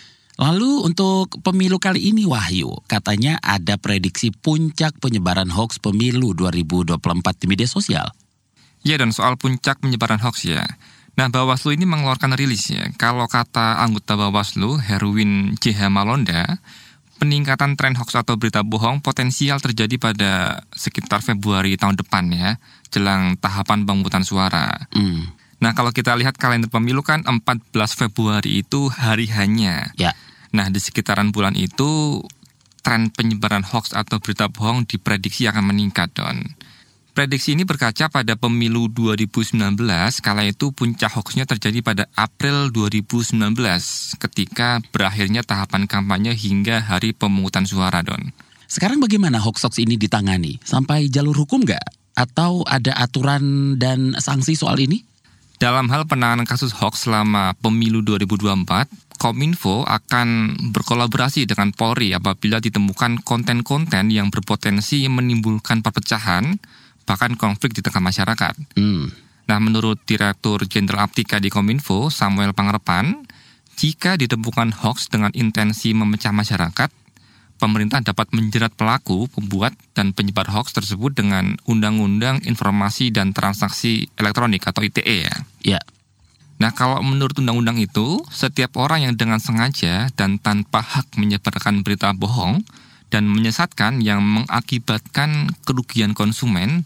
Lalu 0.41 0.89
untuk 0.89 1.37
pemilu 1.45 1.77
kali 1.77 2.09
ini 2.09 2.25
Wahyu, 2.25 2.73
katanya 2.89 3.37
ada 3.45 3.77
prediksi 3.77 4.33
puncak 4.33 4.97
penyebaran 4.97 5.53
hoax 5.53 5.77
pemilu 5.77 6.33
2024 6.33 6.97
di 7.37 7.45
media 7.45 7.69
sosial. 7.69 8.09
Ya 8.81 8.97
dan 8.97 9.13
soal 9.13 9.37
puncak 9.37 9.85
penyebaran 9.85 10.17
hoax 10.17 10.49
ya. 10.49 10.65
Nah 11.13 11.29
Bawaslu 11.29 11.77
ini 11.77 11.85
mengeluarkan 11.85 12.33
rilis 12.33 12.73
ya. 12.73 12.89
Kalau 12.97 13.29
kata 13.29 13.85
anggota 13.85 14.17
Bawaslu, 14.17 14.81
Herwin 14.81 15.61
C. 15.61 15.77
Malonda, 15.93 16.57
peningkatan 17.21 17.77
tren 17.77 17.93
hoax 17.93 18.17
atau 18.17 18.33
berita 18.33 18.65
bohong 18.65 19.05
potensial 19.05 19.61
terjadi 19.61 20.01
pada 20.01 20.65
sekitar 20.73 21.21
Februari 21.21 21.77
tahun 21.77 22.01
depan 22.01 22.33
ya, 22.33 22.57
jelang 22.89 23.37
tahapan 23.37 23.85
pemungutan 23.85 24.25
suara. 24.25 24.89
Hmm. 24.89 25.29
Nah 25.61 25.77
kalau 25.77 25.93
kita 25.93 26.17
lihat 26.17 26.41
kalender 26.41 26.67
pemilu 26.67 27.05
kan 27.05 27.21
14 27.21 27.71
Februari 27.93 28.65
itu 28.65 28.89
hari 28.89 29.29
hanya. 29.29 29.93
Ya. 29.95 30.17
Nah, 30.51 30.67
di 30.67 30.83
sekitaran 30.83 31.31
bulan 31.31 31.55
itu 31.55 32.19
tren 32.83 33.07
penyebaran 33.13 33.63
hoax 33.63 33.95
atau 33.95 34.19
berita 34.19 34.51
bohong 34.51 34.83
diprediksi 34.83 35.47
akan 35.47 35.71
meningkat, 35.71 36.11
Don. 36.11 36.43
Prediksi 37.11 37.59
ini 37.59 37.67
berkaca 37.67 38.07
pada 38.07 38.39
pemilu 38.39 38.87
2019, 38.87 39.75
kala 40.23 40.47
itu 40.47 40.71
puncak 40.71 41.11
hoaxnya 41.11 41.43
terjadi 41.43 41.83
pada 41.83 42.03
April 42.15 42.71
2019, 42.71 43.51
ketika 44.15 44.79
berakhirnya 44.95 45.43
tahapan 45.43 45.91
kampanye 45.91 46.31
hingga 46.31 46.79
hari 46.79 47.11
pemungutan 47.11 47.67
suara, 47.67 47.99
Don. 47.99 48.31
Sekarang 48.71 49.03
bagaimana 49.03 49.43
hoax-hoax 49.43 49.83
ini 49.83 49.99
ditangani? 49.99 50.55
Sampai 50.63 51.11
jalur 51.11 51.35
hukum 51.35 51.67
nggak? 51.67 52.15
Atau 52.15 52.63
ada 52.63 52.95
aturan 52.95 53.75
dan 53.75 54.15
sanksi 54.15 54.55
soal 54.55 54.79
ini? 54.79 55.03
Dalam 55.61 55.93
hal 55.93 56.09
penanganan 56.09 56.49
kasus 56.49 56.73
hoax 56.73 57.05
selama 57.05 57.53
pemilu 57.61 58.01
2024, 58.01 59.21
Kominfo 59.21 59.85
akan 59.85 60.57
berkolaborasi 60.73 61.45
dengan 61.45 61.69
Polri 61.69 62.17
apabila 62.17 62.57
ditemukan 62.57 63.21
konten-konten 63.21 64.09
yang 64.09 64.33
berpotensi 64.33 65.05
menimbulkan 65.05 65.85
perpecahan, 65.85 66.57
bahkan 67.05 67.37
konflik 67.37 67.77
di 67.77 67.85
tengah 67.85 68.01
masyarakat. 68.01 68.57
Hmm. 68.73 69.13
Nah, 69.45 69.61
menurut 69.61 70.01
Direktur 70.01 70.65
Jenderal 70.65 71.05
Aptika 71.05 71.37
di 71.37 71.53
Kominfo, 71.53 72.09
Samuel 72.09 72.57
Pangerepan, 72.57 73.21
jika 73.77 74.17
ditemukan 74.17 74.73
hoax 74.81 75.13
dengan 75.13 75.29
intensi 75.37 75.93
memecah 75.93 76.33
masyarakat, 76.33 76.89
pemerintah 77.61 78.01
dapat 78.01 78.33
menjerat 78.33 78.73
pelaku, 78.73 79.29
pembuat, 79.29 79.77
dan 79.93 80.17
penyebar 80.17 80.49
hoax 80.49 80.73
tersebut 80.73 81.13
dengan 81.13 81.61
Undang-Undang 81.69 82.49
Informasi 82.49 83.13
dan 83.13 83.37
Transaksi 83.37 84.09
Elektronik 84.17 84.65
atau 84.65 84.81
ITE 84.81 85.29
ya. 85.29 85.35
Ya. 85.61 85.81
Nah, 86.57 86.73
kalau 86.73 87.01
menurut 87.05 87.37
undang-undang 87.37 87.77
itu, 87.77 88.21
setiap 88.33 88.77
orang 88.81 89.05
yang 89.05 89.13
dengan 89.13 89.37
sengaja 89.37 90.09
dan 90.17 90.41
tanpa 90.41 90.81
hak 90.81 91.17
menyebarkan 91.17 91.85
berita 91.85 92.13
bohong 92.17 92.65
dan 93.13 93.25
menyesatkan 93.29 94.01
yang 94.01 94.21
mengakibatkan 94.21 95.53
kerugian 95.65 96.13
konsumen 96.13 96.85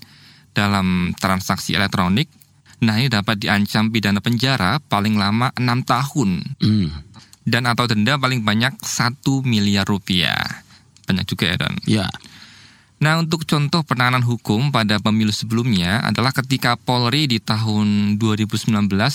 dalam 0.56 1.12
transaksi 1.20 1.76
elektronik, 1.76 2.32
nah 2.80 2.96
ini 2.96 3.12
dapat 3.12 3.36
diancam 3.44 3.92
pidana 3.92 4.24
penjara 4.24 4.80
paling 4.80 5.20
lama 5.20 5.52
enam 5.60 5.84
tahun. 5.84 6.56
Hmm. 6.64 6.90
Dan 7.46 7.70
atau 7.70 7.86
denda 7.86 8.18
paling 8.18 8.42
banyak 8.42 8.82
satu 8.82 9.46
miliar 9.46 9.86
rupiah. 9.86 10.65
Banyak 11.06 11.26
juga 11.30 11.54
ya, 11.54 11.56
Don? 11.62 11.76
Ya. 11.86 12.08
Nah, 12.96 13.20
untuk 13.20 13.44
contoh 13.44 13.84
penanganan 13.84 14.24
hukum 14.24 14.72
pada 14.72 14.98
pemilu 15.04 15.30
sebelumnya 15.30 16.00
adalah 16.02 16.32
ketika 16.32 16.80
Polri 16.80 17.28
di 17.28 17.44
tahun 17.44 18.16
2019 18.16 18.72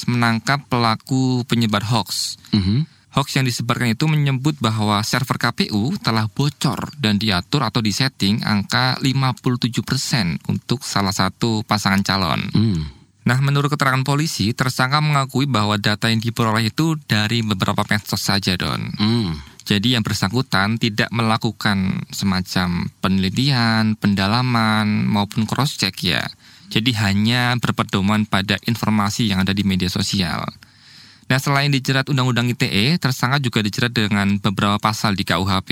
menangkap 0.07 0.69
pelaku 0.69 1.49
penyebar 1.49 1.83
hoax. 1.89 2.37
Mhm. 2.53 3.01
Hoax 3.11 3.35
yang 3.35 3.43
disebarkan 3.43 3.99
itu 3.99 4.07
menyebut 4.07 4.55
bahwa 4.63 5.03
server 5.03 5.35
KPU 5.35 5.99
telah 5.99 6.31
bocor 6.31 6.95
dan 6.95 7.19
diatur 7.19 7.67
atau 7.67 7.83
disetting 7.83 8.39
angka 8.47 9.03
57% 9.03 10.39
untuk 10.47 10.87
salah 10.87 11.11
satu 11.11 11.67
pasangan 11.67 12.07
calon. 12.07 12.47
Hmm. 12.55 12.87
Nah, 13.27 13.39
menurut 13.43 13.67
keterangan 13.67 14.07
polisi, 14.07 14.55
tersangka 14.55 15.03
mengakui 15.03 15.51
bahwa 15.51 15.75
data 15.75 16.07
yang 16.07 16.23
diperoleh 16.23 16.71
itu 16.71 16.95
dari 17.11 17.43
beberapa 17.43 17.83
medsos 17.91 18.23
saja, 18.23 18.55
Don. 18.55 18.95
Hmm. 18.95 19.35
Jadi 19.71 19.95
yang 19.95 20.03
bersangkutan 20.03 20.83
tidak 20.83 21.07
melakukan 21.15 22.03
semacam 22.11 22.91
penelitian, 22.99 23.95
pendalaman 23.95 25.07
maupun 25.07 25.47
cross 25.47 25.79
check 25.79 25.95
ya. 26.03 26.27
Jadi 26.75 26.91
hanya 26.99 27.55
berpedoman 27.63 28.27
pada 28.27 28.59
informasi 28.67 29.31
yang 29.31 29.47
ada 29.47 29.55
di 29.55 29.63
media 29.63 29.87
sosial. 29.87 30.43
Nah, 31.31 31.39
selain 31.39 31.71
dijerat 31.71 32.11
Undang-Undang 32.11 32.59
ITE, 32.59 32.99
tersangka 32.99 33.39
juga 33.39 33.63
dijerat 33.63 33.95
dengan 33.95 34.43
beberapa 34.43 34.83
pasal 34.83 35.15
di 35.15 35.23
KUHP. 35.23 35.71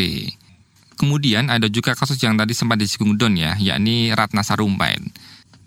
Kemudian 0.95 1.51
ada 1.51 1.67
juga 1.67 1.99
kasus 1.99 2.23
yang 2.23 2.39
tadi 2.39 2.55
sempat 2.55 2.79
disinggung 2.79 3.19
Don 3.19 3.35
ya, 3.35 3.59
yakni 3.59 4.15
Ratna 4.15 4.47
Sarumpait. 4.47 5.03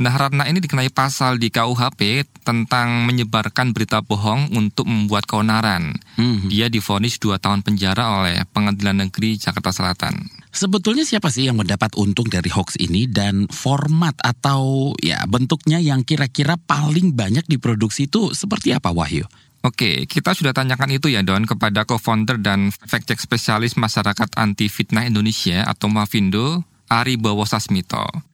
Nah, 0.01 0.17
Ratna 0.17 0.49
ini 0.49 0.57
dikenai 0.57 0.89
pasal 0.89 1.37
di 1.37 1.53
KUHP 1.53 2.25
tentang 2.41 3.05
menyebarkan 3.05 3.69
berita 3.69 4.01
bohong 4.01 4.49
untuk 4.57 4.89
membuat 4.89 5.29
keonaran. 5.29 5.93
Hmm. 6.17 6.49
Dia 6.49 6.73
difonis 6.73 7.21
2 7.21 7.37
tahun 7.37 7.61
penjara 7.61 8.17
oleh 8.17 8.41
Pengadilan 8.49 9.05
Negeri 9.05 9.37
Jakarta 9.37 9.69
Selatan. 9.69 10.25
Sebetulnya 10.49 11.05
siapa 11.05 11.29
sih 11.29 11.45
yang 11.45 11.61
mendapat 11.61 11.93
untung 12.01 12.25
dari 12.33 12.49
hoax 12.49 12.81
ini 12.81 13.05
dan 13.05 13.45
format 13.53 14.17
atau 14.25 14.91
ya 14.97 15.21
bentuknya 15.29 15.77
yang 15.77 16.01
kira-kira 16.01 16.57
paling 16.57 17.13
banyak 17.13 17.45
diproduksi 17.45 18.09
itu 18.09 18.33
seperti 18.33 18.73
apa 18.73 18.89
Wahyu? 18.89 19.29
Oke, 19.61 20.09
kita 20.09 20.33
sudah 20.33 20.57
tanyakan 20.57 20.97
itu 20.97 21.13
ya 21.13 21.21
Don 21.21 21.45
kepada 21.45 21.85
co-founder 21.85 22.41
dan 22.41 22.73
fact-check 22.73 23.21
spesialis 23.21 23.77
masyarakat 23.77 24.33
anti 24.33 24.65
fitnah 24.65 25.05
Indonesia 25.05 25.61
atau 25.69 25.93
Mavindo, 25.93 26.65
Ari 26.89 27.21
Bowo 27.21 27.45
Sasmito. 27.45 28.30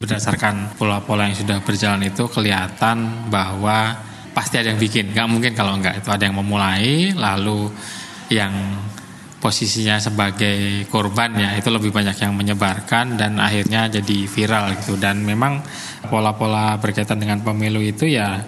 Berdasarkan 0.00 0.80
pola-pola 0.80 1.28
yang 1.28 1.36
sudah 1.36 1.60
berjalan 1.60 2.08
itu 2.08 2.24
kelihatan 2.32 3.28
bahwa 3.28 4.00
pasti 4.32 4.56
ada 4.56 4.72
yang 4.72 4.80
bikin. 4.80 5.12
Nggak 5.12 5.28
mungkin 5.28 5.52
kalau 5.52 5.76
nggak 5.76 6.00
itu 6.00 6.08
ada 6.08 6.24
yang 6.24 6.40
memulai, 6.40 7.12
lalu 7.12 7.68
yang 8.32 8.48
posisinya 9.44 10.00
sebagai 10.00 10.88
korban 10.88 11.36
ya 11.36 11.52
itu 11.52 11.68
lebih 11.68 11.92
banyak 11.92 12.16
yang 12.16 12.32
menyebarkan 12.32 13.20
dan 13.20 13.36
akhirnya 13.44 13.92
jadi 13.92 14.24
viral 14.24 14.72
gitu. 14.80 14.96
Dan 14.96 15.20
memang 15.20 15.60
pola-pola 16.08 16.80
berkaitan 16.80 17.20
dengan 17.20 17.44
pemilu 17.44 17.84
itu 17.84 18.08
ya 18.08 18.40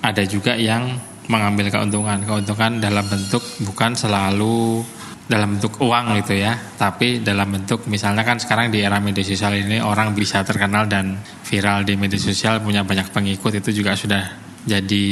ada 0.00 0.22
juga 0.24 0.56
yang 0.56 0.96
mengambil 1.28 1.68
keuntungan. 1.68 2.24
Keuntungan 2.24 2.80
dalam 2.80 3.04
bentuk 3.04 3.44
bukan 3.68 3.92
selalu 3.92 4.80
dalam 5.30 5.54
bentuk 5.54 5.78
uang 5.78 6.18
gitu 6.18 6.34
ya, 6.42 6.58
tapi 6.74 7.22
dalam 7.22 7.54
bentuk 7.54 7.86
misalnya 7.86 8.26
kan 8.26 8.42
sekarang 8.42 8.74
di 8.74 8.82
era 8.82 8.98
media 8.98 9.22
sosial 9.22 9.54
ini 9.54 9.78
orang 9.78 10.10
bisa 10.10 10.42
terkenal 10.42 10.90
dan 10.90 11.22
viral 11.46 11.86
di 11.86 11.94
media 11.94 12.18
sosial 12.18 12.58
punya 12.58 12.82
banyak 12.82 13.14
pengikut 13.14 13.62
itu 13.62 13.70
juga 13.70 13.94
sudah 13.94 14.26
jadi 14.66 15.06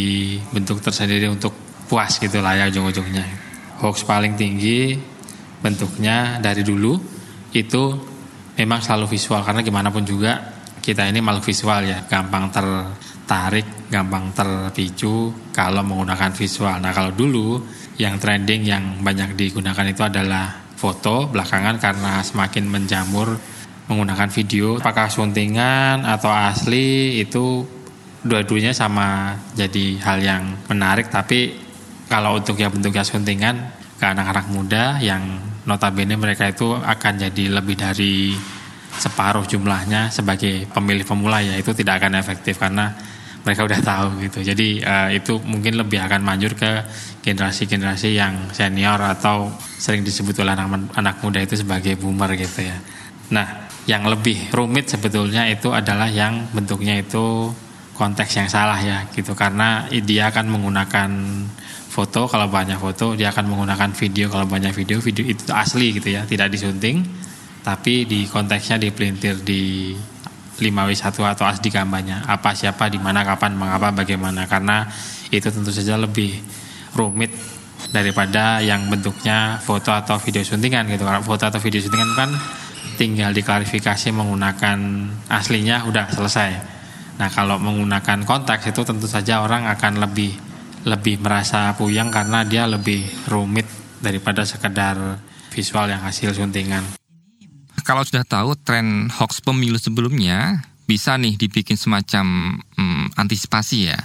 bentuk 0.51 0.83
tersendiri 0.83 1.31
untuk 1.31 1.55
puas 1.87 2.19
gitu 2.19 2.43
lah 2.43 2.59
ya 2.59 2.67
ujung-ujungnya. 2.67 3.23
Hoax 3.79 4.03
paling 4.03 4.35
tinggi 4.35 4.99
bentuknya 5.63 6.43
dari 6.43 6.67
dulu 6.67 6.99
itu 7.55 7.83
memang 8.59 8.83
selalu 8.83 9.15
visual 9.15 9.47
karena 9.47 9.63
gimana 9.63 9.95
pun 9.95 10.03
juga 10.03 10.59
kita 10.83 11.07
ini 11.07 11.23
makhluk 11.23 11.47
visual 11.47 11.81
ya, 11.87 12.03
gampang 12.11 12.51
tertarik, 12.51 13.87
gampang 13.87 14.35
terpicu 14.35 15.31
kalau 15.55 15.87
menggunakan 15.87 16.35
visual. 16.35 16.75
Nah 16.83 16.91
kalau 16.91 17.15
dulu 17.15 17.63
yang 17.99 18.17
trending 18.23 18.62
yang 18.62 19.02
banyak 19.02 19.35
digunakan 19.35 19.87
itu 19.87 20.02
adalah 20.07 20.55
foto 20.78 21.26
belakangan 21.26 21.83
karena 21.83 22.23
semakin 22.23 22.64
menjamur 22.71 23.35
menggunakan 23.90 24.31
video. 24.31 24.78
Apakah 24.78 25.11
suntingan 25.11 26.07
atau 26.07 26.31
asli 26.31 27.19
itu 27.19 27.67
dua-duanya 28.23 28.71
sama 28.71 29.35
jadi 29.59 29.99
hal 29.99 30.19
yang 30.23 30.43
menarik. 30.71 31.11
Tapi 31.11 31.59
kalau 32.07 32.38
untuk 32.38 32.55
yang 32.55 32.71
bentuknya 32.71 33.02
suntingan 33.02 33.57
ke 33.99 34.05
anak-anak 34.07 34.47
muda 34.55 35.02
yang 35.02 35.23
notabene 35.67 36.14
mereka 36.14 36.47
itu 36.49 36.71
akan 36.78 37.12
jadi 37.28 37.45
lebih 37.59 37.76
dari 37.76 38.33
separuh 38.88 39.45
jumlahnya 39.45 40.09
sebagai 40.09 40.67
pemilih 40.71 41.05
pemula 41.05 41.45
ya 41.45 41.55
itu 41.55 41.71
tidak 41.76 42.02
akan 42.02 42.19
efektif 42.19 42.57
karena 42.59 42.95
mereka 43.49 43.64
udah 43.64 43.81
tahu 43.81 44.09
gitu. 44.28 44.45
Jadi 44.45 44.85
uh, 44.85 45.09
itu 45.09 45.40
mungkin 45.40 45.81
lebih 45.81 46.05
akan 46.05 46.21
manjur 46.21 46.52
ke 46.52 46.85
generasi-generasi 47.25 48.12
yang 48.12 48.52
senior 48.52 49.00
atau 49.00 49.49
sering 49.57 50.05
disebut 50.05 50.37
oleh 50.45 50.52
anak, 50.52 50.93
anak 50.93 51.17
muda 51.25 51.40
itu 51.40 51.57
sebagai 51.57 51.97
boomer 51.97 52.37
gitu 52.37 52.69
ya. 52.69 52.76
Nah, 53.33 53.73
yang 53.88 54.05
lebih 54.05 54.52
rumit 54.52 54.93
sebetulnya 54.93 55.49
itu 55.49 55.73
adalah 55.73 56.12
yang 56.12 56.52
bentuknya 56.52 57.00
itu 57.00 57.49
konteks 57.97 58.37
yang 58.37 58.49
salah 58.52 58.78
ya 58.78 59.09
gitu 59.11 59.33
karena 59.35 59.88
dia 59.90 60.31
akan 60.31 60.47
menggunakan 60.55 61.11
foto 61.88 62.31
kalau 62.31 62.47
banyak 62.47 62.78
foto 62.78 63.19
dia 63.19 63.35
akan 63.35 63.50
menggunakan 63.50 63.90
video 63.97 64.31
kalau 64.31 64.47
banyak 64.47 64.71
video 64.71 65.02
video 65.02 65.26
itu 65.26 65.50
asli 65.50 65.97
gitu 65.97 66.14
ya 66.14 66.23
tidak 66.28 66.52
disunting 66.55 67.02
tapi 67.67 68.07
di 68.07 68.31
konteksnya 68.31 68.78
dipelintir 68.78 69.43
di 69.43 69.97
5W1 70.59 71.15
atau 71.15 71.45
asli 71.47 71.71
gambarnya 71.71 72.27
apa 72.27 72.50
siapa 72.53 72.91
di 72.91 72.99
mana 72.99 73.23
kapan 73.23 73.55
mengapa 73.55 73.95
bagaimana. 73.95 74.50
Karena 74.50 74.85
itu 75.31 75.47
tentu 75.49 75.71
saja 75.71 75.95
lebih 75.95 76.35
rumit 76.99 77.31
daripada 77.95 78.59
yang 78.59 78.91
bentuknya 78.91 79.62
foto 79.62 79.95
atau 79.95 80.19
video 80.19 80.43
suntingan 80.43 80.91
gitu. 80.91 81.07
Karena 81.07 81.23
foto 81.23 81.47
atau 81.47 81.62
video 81.62 81.79
suntingan 81.79 82.11
kan 82.19 82.31
tinggal 82.99 83.31
diklarifikasi 83.31 84.11
menggunakan 84.11 84.79
aslinya 85.31 85.87
udah 85.87 86.11
selesai. 86.11 86.50
Nah 87.23 87.31
kalau 87.31 87.62
menggunakan 87.62 88.27
konteks 88.27 88.75
itu 88.75 88.83
tentu 88.83 89.07
saja 89.07 89.43
orang 89.47 89.71
akan 89.71 90.03
lebih 90.03 90.35
lebih 90.87 91.19
merasa 91.23 91.75
puyeng 91.75 92.11
karena 92.11 92.47
dia 92.47 92.67
lebih 92.67 93.03
rumit 93.27 93.67
daripada 93.99 94.47
sekedar 94.47 95.19
visual 95.50 95.91
yang 95.91 96.03
hasil 96.07 96.31
suntingan 96.31 96.99
kalau 97.88 98.04
sudah 98.04 98.21
tahu 98.21 98.52
tren 98.61 99.09
hoax 99.09 99.40
pemilu 99.40 99.80
sebelumnya, 99.80 100.61
bisa 100.85 101.16
nih 101.16 101.40
dibikin 101.40 101.80
semacam 101.80 102.61
hmm, 102.76 103.16
antisipasi 103.16 103.88
ya. 103.88 103.97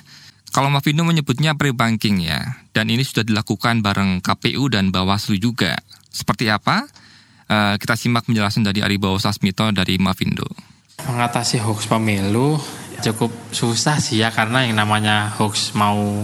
Kalau 0.55 0.71
Mavindo 0.71 1.03
menyebutnya 1.03 1.51
pre-banking 1.59 2.23
ya, 2.23 2.63
dan 2.71 2.87
ini 2.87 3.03
sudah 3.03 3.27
dilakukan 3.27 3.83
bareng 3.83 4.23
KPU 4.23 4.71
dan 4.71 4.87
Bawaslu 4.87 5.35
juga. 5.35 5.75
Seperti 6.07 6.47
apa? 6.47 6.87
Uh, 7.51 7.75
kita 7.75 7.99
simak 7.99 8.23
penjelasan 8.23 8.63
dari 8.63 8.79
Aribawa 8.79 9.19
Sasmito 9.19 9.67
dari 9.75 9.99
Mavindo. 9.99 10.47
Mengatasi 11.03 11.59
hoax 11.59 11.91
pemilu 11.91 12.55
cukup 13.03 13.35
susah 13.51 13.99
sih 13.99 14.23
ya, 14.23 14.31
karena 14.31 14.63
yang 14.63 14.79
namanya 14.79 15.27
hoax 15.35 15.75
mau 15.75 16.23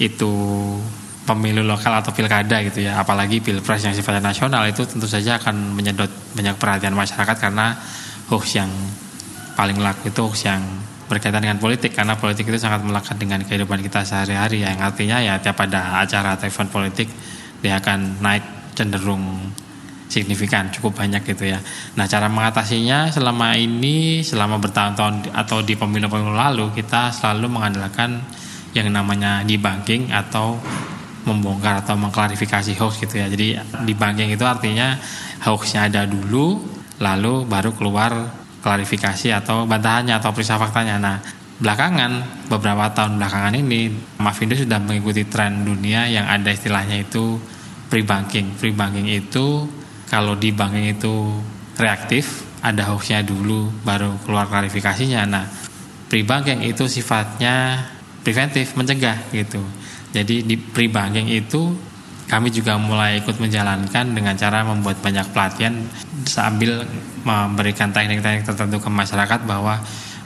itu 0.00 0.32
pemilu 1.24 1.64
lokal 1.64 2.00
atau 2.00 2.12
pilkada 2.12 2.60
gitu 2.64 2.84
ya. 2.84 3.00
Apalagi 3.00 3.40
pilpres 3.40 3.82
yang 3.84 3.96
sifatnya 3.96 4.30
nasional 4.32 4.64
itu 4.68 4.84
tentu 4.84 5.08
saja 5.08 5.40
akan 5.40 5.74
menyedot 5.76 6.08
banyak 6.36 6.56
perhatian 6.60 6.92
masyarakat 6.92 7.36
karena 7.40 7.76
hoax 8.28 8.56
yang 8.56 8.70
paling 9.56 9.80
laku 9.80 10.12
itu 10.12 10.20
hoax 10.20 10.44
yang 10.46 10.62
berkaitan 11.08 11.40
dengan 11.40 11.58
politik. 11.58 11.96
Karena 11.96 12.14
politik 12.14 12.48
itu 12.48 12.60
sangat 12.60 12.84
melekat 12.84 13.16
dengan 13.16 13.40
kehidupan 13.42 13.80
kita 13.80 14.04
sehari-hari 14.04 14.62
yang 14.62 14.78
artinya 14.78 15.18
ya 15.18 15.40
tiap 15.40 15.58
ada 15.64 16.04
acara 16.04 16.36
atau 16.36 16.46
event 16.46 16.70
politik 16.70 17.08
dia 17.64 17.80
akan 17.80 18.20
naik 18.20 18.44
cenderung 18.76 19.24
signifikan 20.14 20.68
cukup 20.70 21.00
banyak 21.00 21.24
gitu 21.24 21.48
ya. 21.48 21.58
Nah 21.96 22.04
cara 22.06 22.28
mengatasinya 22.28 23.08
selama 23.10 23.56
ini 23.56 24.20
selama 24.20 24.60
bertahun-tahun 24.60 25.32
atau 25.32 25.64
di 25.64 25.74
pemilu-pemilu 25.74 26.36
lalu 26.36 26.70
kita 26.76 27.10
selalu 27.10 27.50
mengandalkan 27.50 28.20
yang 28.76 28.90
namanya 28.90 29.42
debunking 29.46 30.10
atau 30.10 30.58
membongkar 31.24 31.80
atau 31.84 31.96
mengklarifikasi 31.96 32.76
hoax 32.76 33.00
gitu 33.00 33.20
ya. 33.20 33.26
Jadi 33.28 33.56
debunking 33.88 34.32
itu 34.36 34.44
artinya 34.44 34.96
hoaxnya 35.44 35.88
ada 35.88 36.04
dulu, 36.04 36.60
lalu 37.00 37.48
baru 37.48 37.72
keluar 37.72 38.12
klarifikasi 38.64 39.32
atau 39.32 39.68
bantahannya 39.68 40.16
atau 40.16 40.32
periksa 40.32 40.56
faktanya. 40.56 40.96
Nah, 40.96 41.16
belakangan 41.60 42.44
beberapa 42.48 42.88
tahun 42.96 43.20
belakangan 43.20 43.54
ini 43.60 43.92
Mavindo 44.20 44.56
sudah 44.56 44.80
mengikuti 44.80 45.28
tren 45.28 45.64
dunia 45.64 46.08
yang 46.08 46.24
ada 46.24 46.48
istilahnya 46.48 47.04
itu 47.04 47.36
pre-banking. 47.92 48.56
Pre-banking 48.56 49.08
itu 49.12 49.68
kalau 50.08 50.36
di 50.36 50.52
banking 50.52 50.96
itu 50.96 51.40
reaktif, 51.76 52.44
ada 52.64 52.88
hoaxnya 52.88 53.20
dulu 53.20 53.68
baru 53.84 54.16
keluar 54.24 54.48
klarifikasinya. 54.48 55.28
Nah, 55.28 55.44
pre-banking 56.08 56.64
itu 56.64 56.88
sifatnya 56.88 57.84
preventif, 58.24 58.72
mencegah 58.72 59.20
gitu. 59.28 59.60
Jadi 60.14 60.46
di 60.46 60.54
pre-banking 60.54 61.26
itu 61.26 61.74
kami 62.30 62.48
juga 62.54 62.78
mulai 62.78 63.20
ikut 63.20 63.36
menjalankan 63.36 64.14
dengan 64.14 64.34
cara 64.38 64.64
membuat 64.64 65.02
banyak 65.02 65.26
pelatihan 65.34 65.74
sambil 66.24 66.86
memberikan 67.26 67.90
teknik-teknik 67.92 68.46
tertentu 68.46 68.80
ke 68.80 68.88
masyarakat 68.88 69.44
bahwa 69.44 69.82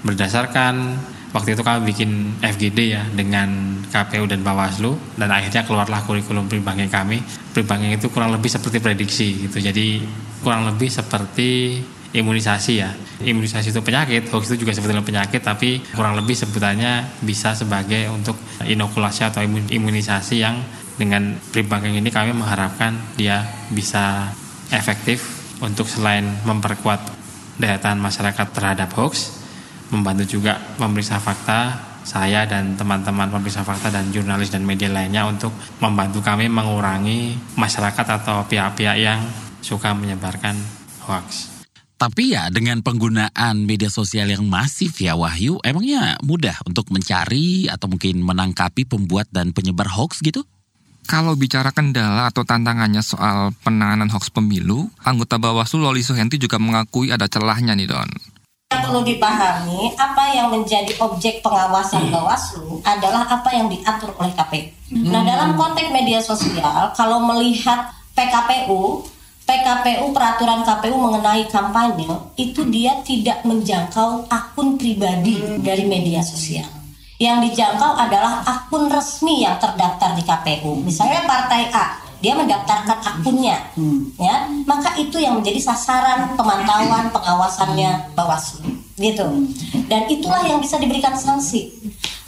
berdasarkan 0.07 0.94
waktu 1.35 1.59
itu 1.59 1.62
kami 1.66 1.90
bikin 1.90 2.38
FGD 2.38 2.79
ya 2.94 3.03
dengan 3.11 3.81
KPU 3.90 4.31
dan 4.31 4.46
Bawaslu 4.46 4.94
dan 5.18 5.33
akhirnya 5.35 5.66
keluarlah 5.66 6.05
kurikulum 6.07 6.46
pre-banking 6.46 6.92
kami. 6.92 7.18
Pre-banking 7.57 7.98
itu 7.98 8.12
kurang 8.12 8.31
lebih 8.31 8.53
seperti 8.53 8.79
prediksi 8.79 9.48
gitu. 9.48 9.59
Jadi 9.59 10.05
kurang 10.44 10.70
lebih 10.70 10.87
seperti 10.92 11.83
imunisasi 12.12 12.72
ya. 12.80 12.90
Imunisasi 13.20 13.74
itu 13.74 13.80
penyakit, 13.84 14.30
hoax 14.32 14.52
itu 14.52 14.64
juga 14.64 14.72
sebetulnya 14.72 15.04
penyakit, 15.04 15.42
tapi 15.44 15.82
kurang 15.92 16.16
lebih 16.16 16.32
sebutannya 16.32 17.20
bisa 17.24 17.52
sebagai 17.52 18.08
untuk 18.08 18.38
inokulasi 18.64 19.28
atau 19.28 19.44
imunisasi 19.46 20.40
yang 20.40 20.56
dengan 20.98 21.38
pre-banking 21.54 21.94
ini 21.94 22.10
kami 22.10 22.34
mengharapkan 22.34 22.96
dia 23.14 23.46
bisa 23.70 24.34
efektif 24.74 25.22
untuk 25.62 25.86
selain 25.86 26.26
memperkuat 26.42 27.00
daya 27.58 27.78
tahan 27.78 27.98
masyarakat 27.98 28.46
terhadap 28.54 28.90
hoax, 28.94 29.38
membantu 29.90 30.38
juga 30.38 30.58
memeriksa 30.78 31.18
fakta 31.18 31.88
saya 32.08 32.48
dan 32.48 32.72
teman-teman 32.72 33.28
pemeriksa 33.28 33.60
fakta 33.66 33.92
dan 33.92 34.08
jurnalis 34.08 34.48
dan 34.48 34.64
media 34.64 34.88
lainnya 34.88 35.28
untuk 35.28 35.52
membantu 35.84 36.24
kami 36.24 36.48
mengurangi 36.48 37.36
masyarakat 37.58 38.06
atau 38.22 38.48
pihak-pihak 38.48 38.96
yang 38.96 39.20
suka 39.60 39.92
menyebarkan 39.92 40.56
hoax. 41.04 41.57
Tapi 41.98 42.30
ya 42.30 42.46
dengan 42.46 42.78
penggunaan 42.78 43.66
media 43.66 43.90
sosial 43.90 44.30
yang 44.30 44.46
masif 44.46 45.02
ya 45.02 45.18
Wahyu, 45.18 45.58
emangnya 45.66 46.14
mudah 46.22 46.54
untuk 46.62 46.94
mencari 46.94 47.66
atau 47.66 47.90
mungkin 47.90 48.22
menangkapi 48.22 48.87
pembuat 48.87 49.26
dan 49.34 49.50
penyebar 49.50 49.90
hoax 49.90 50.22
gitu? 50.22 50.46
Kalau 51.11 51.34
bicara 51.34 51.74
kendala 51.74 52.30
atau 52.30 52.46
tantangannya 52.46 53.02
soal 53.02 53.50
penanganan 53.66 54.06
hoax 54.14 54.30
pemilu, 54.30 54.87
anggota 55.02 55.42
Bawaslu 55.42 55.82
Loli 55.82 56.06
Suhenti 56.06 56.38
juga 56.38 56.62
mengakui 56.62 57.11
ada 57.11 57.26
celahnya 57.26 57.74
nih 57.74 57.90
Don. 57.90 58.06
Yang 58.70 58.80
perlu 58.87 59.00
dipahami, 59.02 59.98
apa 59.98 60.24
yang 60.38 60.54
menjadi 60.54 60.94
objek 61.02 61.42
pengawasan 61.42 62.14
Bawaslu 62.14 62.78
adalah 62.87 63.26
apa 63.26 63.50
yang 63.50 63.66
diatur 63.66 64.14
oleh 64.22 64.30
KPU. 64.38 64.70
Hmm. 64.94 65.11
Nah 65.11 65.26
dalam 65.26 65.58
konteks 65.58 65.90
media 65.90 66.22
sosial, 66.22 66.94
kalau 66.94 67.26
melihat 67.26 67.90
PKPU, 68.14 69.02
PKPU 69.48 70.12
peraturan 70.12 70.61
KPU 70.61 71.00
mengenai 71.00 71.48
kampanye 71.48 72.04
itu 72.37 72.68
dia 72.68 73.00
tidak 73.00 73.40
menjangkau 73.48 74.28
akun 74.28 74.76
pribadi 74.76 75.40
dari 75.64 75.88
media 75.88 76.20
sosial. 76.20 76.68
Yang 77.16 77.48
dijangkau 77.48 77.96
adalah 77.96 78.44
akun 78.44 78.92
resmi 78.92 79.48
yang 79.48 79.56
terdaftar 79.56 80.12
di 80.12 80.22
KPU. 80.22 80.84
Misalnya 80.84 81.24
partai 81.24 81.64
A, 81.72 81.96
dia 82.20 82.37
mendaftarkan 82.37 83.00
akunnya, 83.00 83.72
hmm. 83.72 84.20
ya, 84.20 84.52
maka 84.68 84.92
itu 85.00 85.16
yang 85.16 85.40
menjadi 85.40 85.64
sasaran 85.64 86.37
pemantauan 86.37 87.08
pengawasannya 87.08 88.12
Bawaslu, 88.12 88.68
gitu. 88.98 89.26
Dan 89.87 90.11
itulah 90.11 90.42
yang 90.44 90.61
bisa 90.61 90.76
diberikan 90.76 91.14
sanksi. 91.14 91.70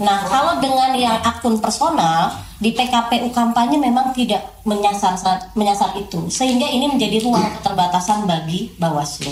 Nah, 0.01 0.25
kalau 0.25 0.57
dengan 0.65 0.97
yang 0.97 1.21
akun 1.21 1.61
personal 1.61 2.33
di 2.57 2.73
PKPU 2.73 3.29
kampanye 3.37 3.77
memang 3.77 4.17
tidak 4.17 4.49
menyasar 4.65 5.13
menyasar 5.53 5.93
itu, 6.01 6.25
sehingga 6.33 6.65
ini 6.65 6.89
menjadi 6.89 7.21
ruang 7.21 7.45
keterbatasan 7.61 8.25
bagi 8.25 8.73
Bawaslu. 8.81 9.29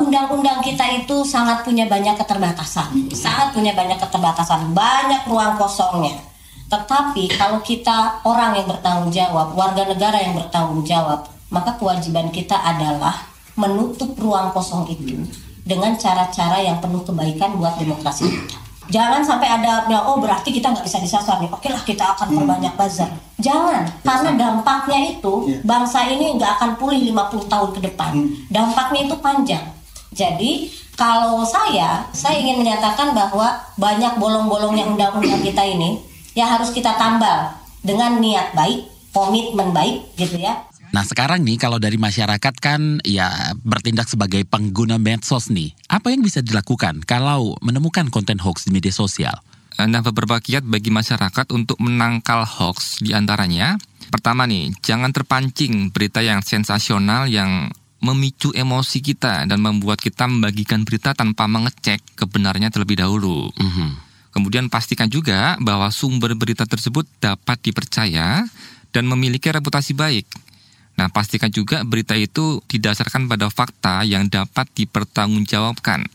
Undang-undang 0.00 0.64
kita 0.64 1.04
itu 1.04 1.22
sangat 1.22 1.62
punya 1.68 1.84
banyak 1.84 2.16
keterbatasan, 2.16 3.12
sangat 3.12 3.52
punya 3.52 3.76
banyak 3.76 4.00
keterbatasan, 4.00 4.72
banyak 4.72 5.22
ruang 5.28 5.60
kosongnya. 5.60 6.16
Tetapi 6.66 7.30
kalau 7.36 7.62
kita 7.62 8.24
orang 8.26 8.58
yang 8.58 8.66
bertanggung 8.66 9.12
jawab, 9.14 9.54
warga 9.54 9.86
negara 9.86 10.18
yang 10.18 10.34
bertanggung 10.34 10.82
jawab, 10.82 11.28
maka 11.52 11.78
kewajiban 11.78 12.32
kita 12.34 12.58
adalah 12.58 13.30
menutup 13.54 14.16
ruang 14.18 14.50
kosong 14.50 14.90
itu 14.90 15.45
dengan 15.66 15.98
cara-cara 15.98 16.62
yang 16.62 16.78
penuh 16.78 17.02
kebaikan 17.02 17.58
buat 17.58 17.74
demokrasi 17.76 18.30
kita. 18.30 18.56
Jangan 18.86 19.18
sampai 19.26 19.50
ada 19.50 19.82
bilang, 19.90 20.06
oh 20.06 20.22
berarti 20.22 20.54
kita 20.54 20.70
nggak 20.70 20.86
bisa 20.86 21.02
disasar 21.02 21.42
nih. 21.42 21.50
Oke 21.50 21.66
lah 21.66 21.82
kita 21.82 22.14
akan 22.14 22.38
perbanyak 22.38 22.74
bazar. 22.78 23.10
Jangan, 23.42 23.82
karena 24.06 24.30
dampaknya 24.38 25.18
itu 25.18 25.58
bangsa 25.66 26.06
ini 26.06 26.38
nggak 26.38 26.62
akan 26.62 26.70
pulih 26.78 27.02
50 27.10 27.50
tahun 27.50 27.70
ke 27.74 27.80
depan. 27.90 28.12
Dampaknya 28.46 29.10
itu 29.10 29.16
panjang. 29.18 29.64
Jadi 30.14 30.70
kalau 30.94 31.42
saya, 31.42 32.06
saya 32.14 32.38
ingin 32.38 32.62
menyatakan 32.62 33.10
bahwa 33.10 33.58
banyak 33.74 34.16
bolong-bolongnya 34.22 34.86
undang-undang 34.86 35.42
kita 35.42 35.66
ini 35.66 36.00
ya 36.32 36.46
harus 36.46 36.70
kita 36.70 36.94
tambal 36.94 37.52
dengan 37.82 38.22
niat 38.22 38.54
baik, 38.54 38.86
komitmen 39.10 39.74
baik 39.74 40.14
gitu 40.14 40.38
ya. 40.38 40.65
Nah 40.92 41.04
sekarang 41.06 41.42
nih 41.42 41.58
kalau 41.58 41.80
dari 41.80 41.96
masyarakat 41.96 42.54
kan 42.60 43.00
ya 43.02 43.54
bertindak 43.62 44.10
sebagai 44.10 44.44
pengguna 44.46 45.00
medsos 45.00 45.50
nih. 45.50 45.72
Apa 45.90 46.12
yang 46.12 46.22
bisa 46.22 46.42
dilakukan 46.42 47.02
kalau 47.06 47.58
menemukan 47.64 48.10
konten 48.10 48.38
hoax 48.38 48.68
di 48.68 48.74
media 48.74 48.94
sosial? 48.94 49.38
Nah, 49.76 50.00
beberapa 50.00 50.40
kiat 50.40 50.64
bagi 50.64 50.88
masyarakat 50.88 51.52
untuk 51.52 51.76
menangkal 51.84 52.48
hoax 52.48 53.04
di 53.04 53.12
antaranya. 53.12 53.76
Pertama 54.08 54.48
nih, 54.48 54.72
jangan 54.80 55.12
terpancing 55.12 55.92
berita 55.92 56.24
yang 56.24 56.40
sensasional 56.40 57.28
yang 57.28 57.68
memicu 58.00 58.56
emosi 58.56 59.04
kita 59.04 59.44
dan 59.44 59.58
membuat 59.60 60.00
kita 60.00 60.24
membagikan 60.24 60.80
berita 60.88 61.12
tanpa 61.12 61.44
mengecek 61.44 62.00
kebenarannya 62.16 62.72
terlebih 62.72 63.04
dahulu. 63.04 63.52
Mm 63.60 63.68
-hmm. 63.68 63.90
Kemudian 64.32 64.68
pastikan 64.68 65.08
juga 65.08 65.56
bahwa 65.60 65.88
sumber 65.88 66.36
berita 66.36 66.68
tersebut 66.68 67.08
dapat 67.20 67.56
dipercaya 67.60 68.44
dan 68.92 69.04
memiliki 69.08 69.48
reputasi 69.48 69.96
baik. 69.96 70.28
Nah, 70.96 71.12
pastikan 71.12 71.52
juga 71.52 71.84
berita 71.84 72.16
itu 72.16 72.64
didasarkan 72.64 73.28
pada 73.28 73.52
fakta 73.52 74.02
yang 74.02 74.32
dapat 74.32 74.64
dipertanggungjawabkan. 74.72 76.08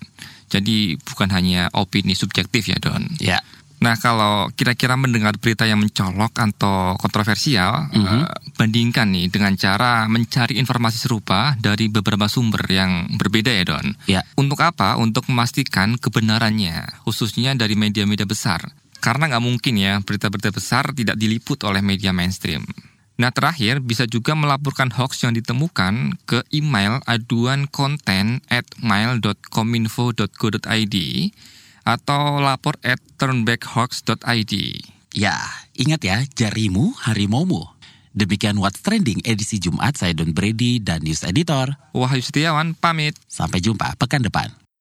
Jadi 0.52 1.00
bukan 1.00 1.30
hanya 1.32 1.72
opini 1.72 2.18
subjektif 2.18 2.68
ya, 2.68 2.82
Don. 2.82 3.08
Ya. 3.22 3.40
Nah, 3.82 3.98
kalau 3.98 4.54
kira-kira 4.54 4.94
mendengar 4.94 5.34
berita 5.42 5.66
yang 5.66 5.82
mencolok 5.82 6.38
atau 6.38 6.94
kontroversial, 7.02 7.90
mm 7.90 8.04
-hmm. 8.06 8.22
uh, 8.30 8.30
bandingkan 8.54 9.10
nih 9.10 9.26
dengan 9.34 9.58
cara 9.58 10.06
mencari 10.06 10.62
informasi 10.62 11.02
serupa 11.02 11.58
dari 11.58 11.90
beberapa 11.90 12.30
sumber 12.30 12.62
yang 12.70 13.10
berbeda 13.18 13.50
ya, 13.50 13.66
Don. 13.66 13.88
Ya. 14.06 14.22
Untuk 14.38 14.62
apa? 14.62 15.02
Untuk 15.02 15.26
memastikan 15.34 15.98
kebenarannya, 15.98 17.02
khususnya 17.02 17.58
dari 17.58 17.74
media-media 17.74 18.30
besar. 18.30 18.70
Karena 19.02 19.34
nggak 19.34 19.46
mungkin 19.50 19.74
ya 19.82 19.98
berita-berita 19.98 20.54
besar 20.54 20.94
tidak 20.94 21.18
diliput 21.18 21.66
oleh 21.66 21.82
media 21.82 22.14
mainstream. 22.14 22.62
Nah 23.20 23.32
terakhir 23.34 23.82
bisa 23.84 24.08
juga 24.08 24.32
melaporkan 24.38 24.94
hoax 24.94 25.24
yang 25.26 25.34
ditemukan 25.36 26.16
ke 26.24 26.46
email 26.54 27.02
aduan 27.10 27.68
konten 27.68 28.40
at 28.48 28.64
mail.kominfo.go.id 28.80 30.96
atau 31.82 32.38
lapor 32.40 32.78
at 32.86 33.02
turnbackhawks.id. 33.18 34.54
Ya, 35.12 35.36
ingat 35.76 36.08
ya, 36.08 36.24
jarimu 36.24 36.96
harimaumu. 37.04 37.82
Demikian 38.12 38.60
What's 38.60 38.84
Trending 38.84 39.24
edisi 39.24 39.60
Jumat, 39.60 39.96
saya 39.96 40.12
Don 40.12 40.36
Brady 40.36 40.84
dan 40.84 41.04
News 41.04 41.24
Editor. 41.24 41.72
Wahyu 41.96 42.20
Setiawan, 42.20 42.76
pamit. 42.76 43.16
Sampai 43.28 43.64
jumpa 43.64 43.96
pekan 43.96 44.24
depan. 44.24 44.61